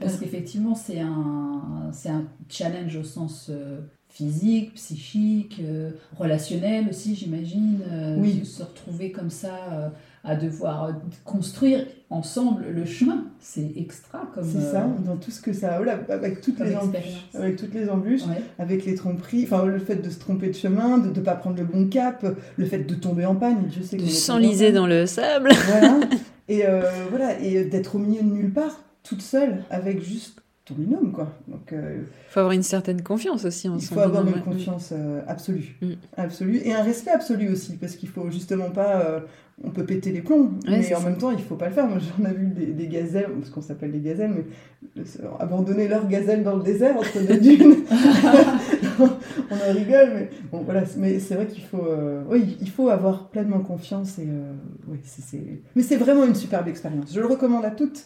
Parce 0.00 0.16
qu'effectivement, 0.16 0.74
c'est 0.74 1.00
un, 1.00 1.90
un 2.06 2.24
challenge 2.48 2.96
au 2.96 3.04
sens 3.04 3.48
euh, 3.50 3.80
physique, 4.08 4.74
psychique, 4.74 5.60
euh, 5.64 5.90
relationnel 6.16 6.88
aussi, 6.88 7.14
j'imagine. 7.16 7.80
Euh, 7.90 8.16
oui. 8.18 8.44
Se 8.44 8.62
retrouver 8.62 9.10
comme 9.10 9.30
ça 9.30 9.92
à 10.24 10.36
devoir 10.36 10.90
construire 11.24 11.86
ensemble 12.08 12.64
le 12.74 12.84
chemin. 12.86 13.24
C'est 13.40 13.72
extra 13.76 14.26
comme. 14.34 14.48
C'est 14.50 14.60
ça, 14.72 14.84
euh, 14.84 15.04
dans 15.06 15.16
tout 15.16 15.30
ce 15.30 15.40
que 15.40 15.52
ça. 15.52 15.76
Voilà, 15.76 16.00
avec 16.08 16.40
toutes 16.40 16.60
les 16.60 16.74
embûches, 16.74 17.28
avec 17.34 17.56
toutes 17.56 17.74
les 17.74 17.88
embûches, 17.90 18.22
avec 18.58 18.86
les 18.86 18.94
tromperies, 18.94 19.44
enfin 19.44 19.66
le 19.66 19.78
fait 19.78 19.96
de 19.96 20.08
se 20.08 20.18
tromper 20.18 20.48
de 20.48 20.54
chemin, 20.54 20.98
de 20.98 21.08
ne 21.08 21.24
pas 21.24 21.34
prendre 21.34 21.58
le 21.58 21.64
bon 21.64 21.88
cap, 21.88 22.24
le 22.56 22.64
fait 22.64 22.78
de 22.78 22.94
tomber 22.94 23.26
en 23.26 23.34
panne, 23.34 23.70
je 23.76 23.82
sais 23.82 23.96
de 23.96 24.06
s'enliser 24.06 24.72
dans 24.72 24.86
le 24.86 25.04
sable. 25.06 25.50
Voilà. 25.66 26.00
et 26.48 26.66
euh, 26.66 26.82
voilà, 27.10 27.38
et 27.40 27.64
d'être 27.64 27.96
au 27.96 27.98
milieu 27.98 28.22
de 28.22 28.28
nulle 28.28 28.52
part, 28.52 28.80
toute 29.04 29.22
seule, 29.22 29.64
avec 29.70 30.02
juste 30.02 30.40
ton 30.64 30.74
binôme, 30.74 31.12
quoi. 31.12 31.32
Donc, 31.46 31.68
il 31.70 31.76
euh, 31.76 32.02
faut 32.30 32.40
avoir 32.40 32.52
une 32.52 32.62
certaine 32.62 33.02
confiance 33.02 33.44
aussi 33.44 33.68
en 33.68 33.76
Il 33.76 33.84
faut 33.84 34.00
avoir 34.00 34.26
une 34.26 34.42
confiance 34.42 34.92
absolue, 35.28 35.76
mm. 35.80 35.92
absolue, 36.16 36.60
et 36.64 36.74
un 36.74 36.82
respect 36.82 37.12
absolu 37.12 37.48
aussi, 37.50 37.76
parce 37.76 37.94
qu'il 37.94 38.08
faut 38.08 38.28
justement 38.30 38.70
pas 38.70 39.22
on 39.62 39.70
peut 39.70 39.84
péter 39.84 40.10
les 40.10 40.20
plombs, 40.20 40.50
mais 40.66 40.94
en 40.94 41.00
même 41.00 41.16
temps, 41.16 41.30
il 41.30 41.38
faut 41.38 41.54
pas 41.54 41.68
le 41.68 41.74
faire. 41.74 41.86
Moi, 41.86 41.98
j'en 41.98 42.28
ai 42.28 42.34
vu 42.34 42.46
des, 42.48 42.88
gazelles, 42.88 43.30
parce 43.38 43.50
qu'on 43.50 43.60
s'appelle 43.60 43.92
des 43.92 44.00
gazelles, 44.00 44.32
mais 44.34 45.04
abandonner 45.38 45.86
leur 45.86 46.08
gazelle 46.08 46.42
dans 46.42 46.56
le 46.56 46.62
désert 46.62 46.96
entre 46.96 47.20
deux 47.24 47.38
dunes. 47.38 47.76
on 49.50 49.54
en 49.54 49.72
rigole, 49.72 50.10
mais 50.14 50.30
bon, 50.50 50.62
voilà. 50.62 50.82
Mais 50.96 51.18
c'est 51.18 51.34
vrai 51.34 51.46
qu'il 51.46 51.64
faut, 51.64 51.84
euh, 51.84 52.22
oui, 52.28 52.56
il 52.60 52.70
faut 52.70 52.88
avoir 52.88 53.28
pleinement 53.28 53.60
confiance 53.60 54.18
et 54.18 54.26
euh, 54.28 54.52
oui, 54.88 54.98
c'est, 55.04 55.40
mais 55.74 55.82
c'est 55.82 55.96
vraiment 55.96 56.24
une 56.24 56.34
superbe 56.34 56.68
expérience. 56.68 57.12
Je 57.12 57.20
le 57.20 57.26
recommande 57.26 57.64
à 57.64 57.70
toutes. 57.70 58.04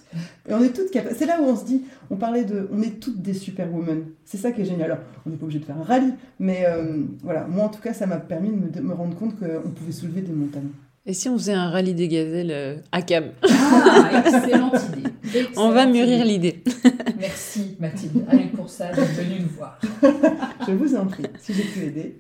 Et 0.49 0.55
on 0.55 0.63
est 0.63 0.75
toutes 0.75 0.91
capables. 0.91 1.15
C'est 1.19 1.27
là 1.27 1.41
où 1.41 1.45
on 1.45 1.57
se 1.57 1.65
dit, 1.65 1.83
on 2.11 2.17
parlait 2.17 2.45
de, 2.45 2.69
on 2.73 2.83
est 2.83 3.01
toutes 3.01 3.21
des 3.21 3.35
superwomen. 3.35 4.05
C'est 4.25 4.39
ça 4.39 4.53
qui 4.53 4.63
est 4.63 4.67
génial. 4.67 4.93
Alors, 4.93 5.05
on 5.27 5.31
n'est 5.31 5.37
pas 5.37 5.45
obligé 5.45 5.61
de 5.61 5.65
faire 5.65 5.79
un 5.79 5.85
rallye, 5.85 6.15
mais 6.39 6.65
euh, 6.67 7.03
voilà. 7.23 7.47
Moi, 7.47 7.65
en 7.65 7.69
tout 7.69 7.81
cas, 7.81 7.93
ça 7.93 8.07
m'a 8.07 8.17
permis 8.17 8.51
de 8.51 8.81
me 8.81 8.95
rendre 8.95 9.17
compte 9.17 9.39
qu'on 9.39 9.71
pouvait 9.71 9.93
soulever 9.93 10.23
des 10.23 10.33
montagnes. 10.33 10.71
Et 11.09 11.15
si 11.15 11.31
on 11.31 11.39
faisait 11.39 11.55
un 11.55 11.71
rallye 11.71 11.95
des 11.95 12.07
gazelles 12.07 12.51
euh, 12.53 12.77
à 12.93 13.01
Cam 13.01 13.31
Ah, 13.43 14.23
excellente 14.27 14.75
idée. 14.95 15.47
on 15.57 15.71
va 15.71 15.87
mûrir 15.87 16.23
l'idée. 16.23 16.63
Merci 17.19 17.77
Mathilde. 17.81 18.27
Allez 18.29 18.45
pour 18.55 18.69
ça, 18.69 18.91
venue 18.93 19.41
nous 19.41 19.49
voir. 19.57 19.81
Je 20.69 20.73
vous 20.75 20.95
en 20.95 21.07
prie, 21.07 21.25
si 21.41 21.55
j'ai 21.55 21.63
pu 21.63 21.85
aider. 21.85 22.15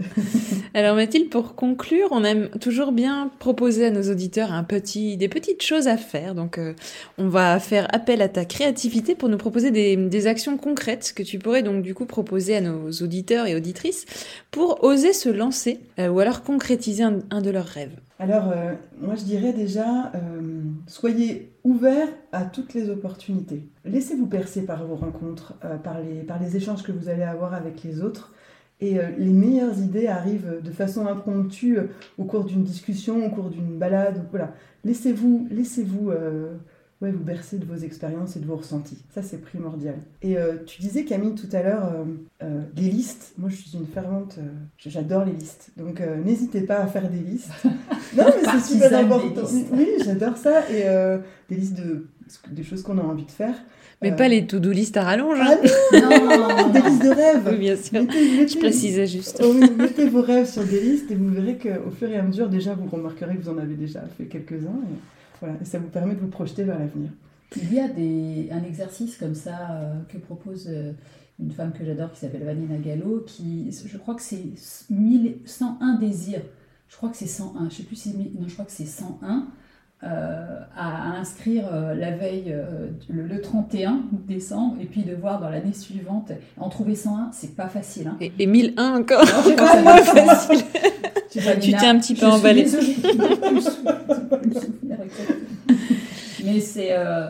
Alors 0.72 0.96
Mathilde, 0.96 1.28
pour 1.28 1.54
conclure, 1.54 2.08
on 2.12 2.24
aime 2.24 2.48
toujours 2.60 2.92
bien 2.92 3.30
proposer 3.38 3.84
à 3.84 3.90
nos 3.90 4.10
auditeurs 4.10 4.54
un 4.54 4.64
petit, 4.64 5.18
des 5.18 5.28
petites 5.28 5.62
choses 5.62 5.86
à 5.86 5.98
faire. 5.98 6.34
Donc 6.34 6.56
euh, 6.56 6.72
on 7.18 7.28
va 7.28 7.60
faire 7.60 7.88
appel 7.94 8.22
à 8.22 8.28
ta 8.30 8.46
créativité 8.46 9.14
pour 9.14 9.28
nous 9.28 9.36
proposer 9.36 9.70
des, 9.70 10.26
actions 10.26 10.56
concrètes 10.56 11.12
que 11.14 11.22
tu 11.22 11.38
pourrais 11.38 11.62
donc 11.62 11.82
du 11.82 11.92
coup 11.92 12.06
proposer 12.06 12.56
à 12.56 12.62
nos 12.62 12.90
auditeurs 12.90 13.46
et 13.46 13.54
auditrices 13.54 14.06
pour 14.50 14.82
oser 14.82 15.12
se 15.12 15.28
lancer 15.28 15.78
euh, 15.98 16.08
ou 16.08 16.20
alors 16.20 16.42
concrétiser 16.42 17.02
un 17.04 17.42
de 17.42 17.50
leurs 17.50 17.66
rêves. 17.66 17.92
Alors, 18.20 18.50
euh, 18.50 18.74
moi 19.00 19.14
je 19.14 19.22
dirais 19.22 19.52
déjà, 19.52 20.10
euh, 20.14 20.62
soyez 20.88 21.52
ouverts 21.62 22.08
à 22.32 22.44
toutes 22.44 22.74
les 22.74 22.90
opportunités. 22.90 23.68
Laissez-vous 23.84 24.26
percer 24.26 24.66
par 24.66 24.84
vos 24.84 24.96
rencontres, 24.96 25.54
euh, 25.64 25.76
par, 25.76 26.00
les, 26.00 26.22
par 26.24 26.40
les 26.40 26.56
échanges 26.56 26.82
que 26.82 26.90
vous 26.90 27.08
allez 27.08 27.22
avoir 27.22 27.54
avec 27.54 27.84
les 27.84 28.02
autres. 28.02 28.32
Et 28.80 29.00
les 29.18 29.32
meilleures 29.32 29.76
idées 29.80 30.06
arrivent 30.06 30.60
de 30.62 30.70
façon 30.70 31.08
impromptue 31.08 31.78
au 32.16 32.22
cours 32.22 32.44
d'une 32.44 32.62
discussion, 32.62 33.26
au 33.26 33.28
cours 33.28 33.50
d'une 33.50 33.76
balade. 33.76 34.24
Voilà. 34.30 34.54
Laissez-vous 34.84 35.48
laissez-vous 35.50 36.12
ouais, 37.00 37.10
vous 37.10 37.22
bercer 37.22 37.58
de 37.58 37.64
vos 37.64 37.76
expériences 37.76 38.36
et 38.36 38.40
de 38.40 38.46
vos 38.46 38.56
ressentis. 38.56 38.98
Ça, 39.14 39.22
c'est 39.22 39.40
primordial. 39.40 39.96
Et 40.22 40.36
euh, 40.36 40.56
tu 40.66 40.80
disais, 40.80 41.04
Camille, 41.04 41.34
tout 41.34 41.48
à 41.52 41.62
l'heure, 41.62 41.84
euh, 41.84 42.04
euh, 42.42 42.62
des 42.74 42.90
listes. 42.90 43.34
Moi, 43.38 43.50
je 43.50 43.56
suis 43.56 43.76
une 43.76 43.86
fervente. 43.86 44.38
j'adore 44.78 45.24
les 45.24 45.32
listes. 45.32 45.70
Donc, 45.76 46.02
n'hésitez 46.24 46.62
pas 46.62 46.78
à 46.78 46.86
faire 46.86 47.08
des 47.08 47.18
listes. 47.18 47.52
non, 47.64 48.24
mais 48.26 48.50
c'est 48.52 48.74
super 48.74 48.98
important. 48.98 49.42
Oui, 49.72 49.88
j'adore 50.04 50.36
ça. 50.36 50.68
Et 50.70 50.84
des 51.48 51.56
listes 51.56 51.76
de, 51.76 52.06
des 52.50 52.64
choses 52.64 52.82
qu'on 52.82 52.98
a 52.98 53.02
envie 53.02 53.24
de 53.24 53.30
faire. 53.30 53.54
Mais 54.00 54.14
pas 54.14 54.28
les 54.28 54.46
to-do 54.46 54.70
list 54.70 54.96
à 54.96 55.02
rallonge. 55.02 55.40
Hein. 55.40 55.56
Ah 55.92 55.96
non, 55.98 56.68
des 56.70 56.80
listes 56.82 57.02
de 57.02 57.08
rêves. 57.08 57.48
Oui, 57.50 57.58
bien 57.58 57.76
sûr. 57.76 58.02
je 58.08 58.58
précisais 58.58 59.08
juste. 59.08 59.42
Oh 59.44 59.52
mettez 59.52 60.08
vos 60.08 60.22
rêves 60.22 60.48
sur 60.48 60.62
des 60.62 60.80
listes 60.80 61.10
et 61.10 61.16
vous 61.16 61.30
verrez 61.30 61.58
qu'au 61.58 61.90
fur 61.90 62.08
et 62.08 62.16
à 62.16 62.22
mesure, 62.22 62.48
déjà, 62.48 62.74
vous 62.74 62.88
remarquerez 62.88 63.34
que 63.34 63.42
vous 63.42 63.48
en 63.48 63.58
avez 63.58 63.74
déjà 63.74 64.02
fait 64.16 64.26
quelques-uns. 64.26 64.80
Voilà, 65.40 65.56
et 65.60 65.64
ça 65.64 65.78
vous 65.78 65.88
permet 65.88 66.14
de 66.14 66.20
vous 66.20 66.28
projeter 66.28 66.64
vers 66.64 66.78
l'avenir. 66.78 67.10
Il 67.56 67.72
y 67.72 67.80
a 67.80 67.88
des, 67.88 68.48
un 68.52 68.62
exercice 68.62 69.16
comme 69.16 69.34
ça 69.34 69.70
euh, 69.70 69.94
que 70.08 70.18
propose 70.18 70.66
euh, 70.68 70.92
une 71.40 71.50
femme 71.50 71.72
que 71.72 71.84
j'adore 71.84 72.12
qui 72.12 72.20
s'appelle 72.20 72.44
Vanina 72.44 72.76
Gallo, 72.76 73.24
qui, 73.26 73.70
je 73.86 73.96
crois 73.96 74.14
que 74.14 74.22
c'est 74.22 74.44
101 74.56 75.94
désirs. 75.98 76.42
Je 76.88 76.96
crois 76.96 77.08
que 77.08 77.16
c'est 77.16 77.26
101, 77.26 77.68
je 77.70 77.76
sais 77.76 77.82
plus 77.84 77.96
si 77.96 78.16
non, 78.16 78.48
je 78.48 78.52
crois 78.52 78.64
que 78.64 78.72
c'est 78.72 78.86
101. 78.86 79.46
Euh, 80.04 80.60
à, 80.76 81.18
inscrire 81.18 81.64
la 81.72 82.12
veille, 82.12 82.54
le, 83.08 83.40
31 83.40 84.02
décembre, 84.28 84.76
et 84.80 84.84
puis 84.84 85.02
de 85.02 85.14
voir 85.14 85.40
dans 85.40 85.50
l'année 85.50 85.72
suivante. 85.72 86.30
En 86.56 86.68
trouver 86.68 86.94
101, 86.94 87.30
c'est 87.32 87.56
pas 87.56 87.68
facile. 87.68 88.08
Hein. 88.08 88.16
Et, 88.20 88.32
et, 88.38 88.46
1001 88.46 89.00
encore 89.00 89.26
C'est 89.44 89.56
pas 89.56 90.02
facile. 90.02 90.64
tu 91.30 91.72
t'es 91.72 91.86
un 91.86 91.98
petit 91.98 92.14
peu 92.14 92.26
emballé. 92.26 92.66
Mais 96.44 96.60
c'est 96.60 96.92
euh, 96.92 97.28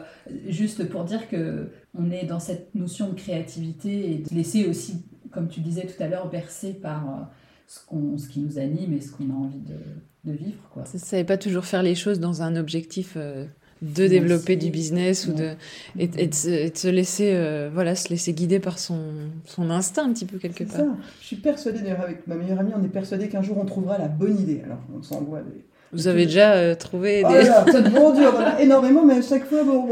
juste 0.48 0.88
pour 0.88 1.04
dire 1.04 1.28
que 1.28 1.68
on 1.94 2.10
est 2.10 2.24
dans 2.24 2.40
cette 2.40 2.74
notion 2.74 3.08
de 3.08 3.14
créativité 3.14 4.12
et 4.12 4.18
de 4.18 4.34
laisser 4.34 4.66
aussi, 4.66 5.04
comme 5.30 5.48
tu 5.48 5.60
disais 5.60 5.86
tout 5.86 6.02
à 6.02 6.08
l'heure, 6.08 6.28
bercer 6.28 6.74
par 6.74 7.08
euh, 7.08 7.22
ce, 7.66 7.84
qu'on, 7.86 8.18
ce 8.18 8.28
qui 8.28 8.40
nous 8.40 8.58
anime 8.58 8.92
et 8.94 9.00
ce 9.00 9.10
qu'on 9.12 9.30
a 9.30 9.34
envie 9.34 9.60
de, 9.60 10.30
de 10.30 10.36
vivre. 10.36 10.60
Quoi. 10.72 10.84
Ça 10.84 11.18
ne 11.18 11.22
pas 11.22 11.38
toujours 11.38 11.64
faire 11.64 11.82
les 11.82 11.94
choses 11.94 12.20
dans 12.20 12.42
un 12.42 12.56
objectif 12.56 13.14
euh, 13.16 13.46
de 13.80 14.06
développer 14.06 14.56
du 14.56 14.70
business 14.70 15.26
ou 15.26 15.32
de, 15.32 15.54
et, 15.98 16.08
de, 16.08 16.34
se 16.34 16.88
laisser, 16.88 17.68
voilà, 17.72 17.94
se 17.94 18.08
laisser 18.08 18.32
guider 18.32 18.58
par 18.58 18.78
son, 18.78 18.98
son 19.44 19.70
instinct 19.70 20.04
un 20.04 20.12
petit 20.12 20.26
peu 20.26 20.38
quelque 20.38 20.64
part. 20.64 20.76
Ça. 20.76 20.96
Je 21.20 21.26
suis 21.26 21.36
persuadée, 21.36 21.80
d'ailleurs, 21.80 22.00
avec 22.00 22.26
ma 22.26 22.34
meilleure 22.34 22.58
amie, 22.58 22.72
on 22.76 22.82
est 22.82 22.88
persuadé 22.88 23.28
qu'un 23.28 23.42
jour 23.42 23.56
on 23.56 23.64
trouvera 23.64 23.96
la 23.96 24.08
bonne 24.08 24.36
idée. 24.36 24.62
Alors, 24.64 24.80
on 24.92 25.00
s'envoie 25.00 25.42
des 25.42 25.64
vous 25.92 26.06
avez 26.06 26.26
déjà 26.26 26.52
euh, 26.52 26.74
trouvé 26.74 27.22
oh 27.24 27.32
des... 27.32 27.48
Oh 27.48 27.88
mon 27.90 28.12
Dieu, 28.12 28.26
on 28.28 28.40
a 28.40 28.60
énormément, 28.60 29.04
mais 29.04 29.18
à 29.18 29.22
chaque 29.22 29.48
fois, 29.48 29.64
bon, 29.64 29.86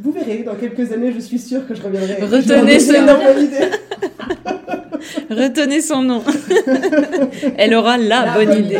vous 0.00 0.12
verrez, 0.12 0.42
dans 0.42 0.56
quelques 0.56 0.92
années, 0.92 1.12
je 1.12 1.20
suis 1.20 1.38
sûre 1.38 1.66
que 1.66 1.74
je 1.74 1.82
reviendrai. 1.82 2.16
Retenez 2.22 2.78
ce 2.78 3.06
nom. 3.06 3.18
Retenez 5.30 5.80
son 5.80 6.02
nom. 6.02 6.22
Elle 7.56 7.74
aura 7.74 7.96
la, 7.96 8.34
bonne, 8.34 8.64
idée. 8.64 8.78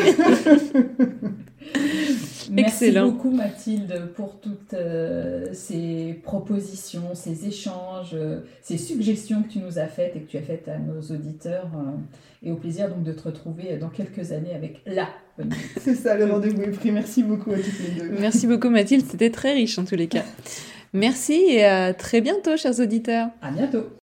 Merci 2.50 2.92
beaucoup 2.92 3.30
Mathilde 3.30 4.12
pour 4.14 4.40
toutes 4.40 4.74
euh, 4.74 5.46
ces 5.52 6.20
propositions, 6.22 7.14
ces 7.14 7.46
échanges, 7.46 8.10
euh, 8.14 8.40
ces 8.62 8.76
suggestions 8.76 9.42
que 9.42 9.48
tu 9.48 9.58
nous 9.60 9.78
as 9.78 9.86
faites 9.86 10.16
et 10.16 10.20
que 10.20 10.30
tu 10.30 10.36
as 10.36 10.42
faites 10.42 10.68
à 10.68 10.78
nos 10.78 11.00
auditeurs. 11.14 11.70
et 12.42 12.50
au 12.50 12.56
plaisir 12.56 12.88
donc 12.88 13.02
de 13.02 13.12
te 13.12 13.22
retrouver 13.22 13.76
dans 13.76 13.88
quelques 13.88 14.32
années 14.32 14.54
avec 14.54 14.80
la 14.86 15.08
c'est 15.80 15.94
ça, 15.94 16.16
le 16.16 16.26
rendez-vous 16.26 16.62
est 16.62 16.70
pris. 16.70 16.90
Merci 16.90 17.22
beaucoup 17.22 17.52
à 17.52 17.56
toutes 17.56 17.80
les 17.80 18.00
deux. 18.00 18.10
Merci 18.18 18.46
beaucoup 18.46 18.68
Mathilde, 18.68 19.06
c'était 19.08 19.30
très 19.30 19.54
riche 19.54 19.78
en 19.78 19.84
tous 19.84 19.96
les 19.96 20.06
cas. 20.06 20.24
Merci 20.92 21.34
et 21.48 21.64
à 21.64 21.94
très 21.94 22.20
bientôt, 22.20 22.56
chers 22.56 22.80
auditeurs. 22.80 23.28
À 23.42 23.50
bientôt. 23.50 23.99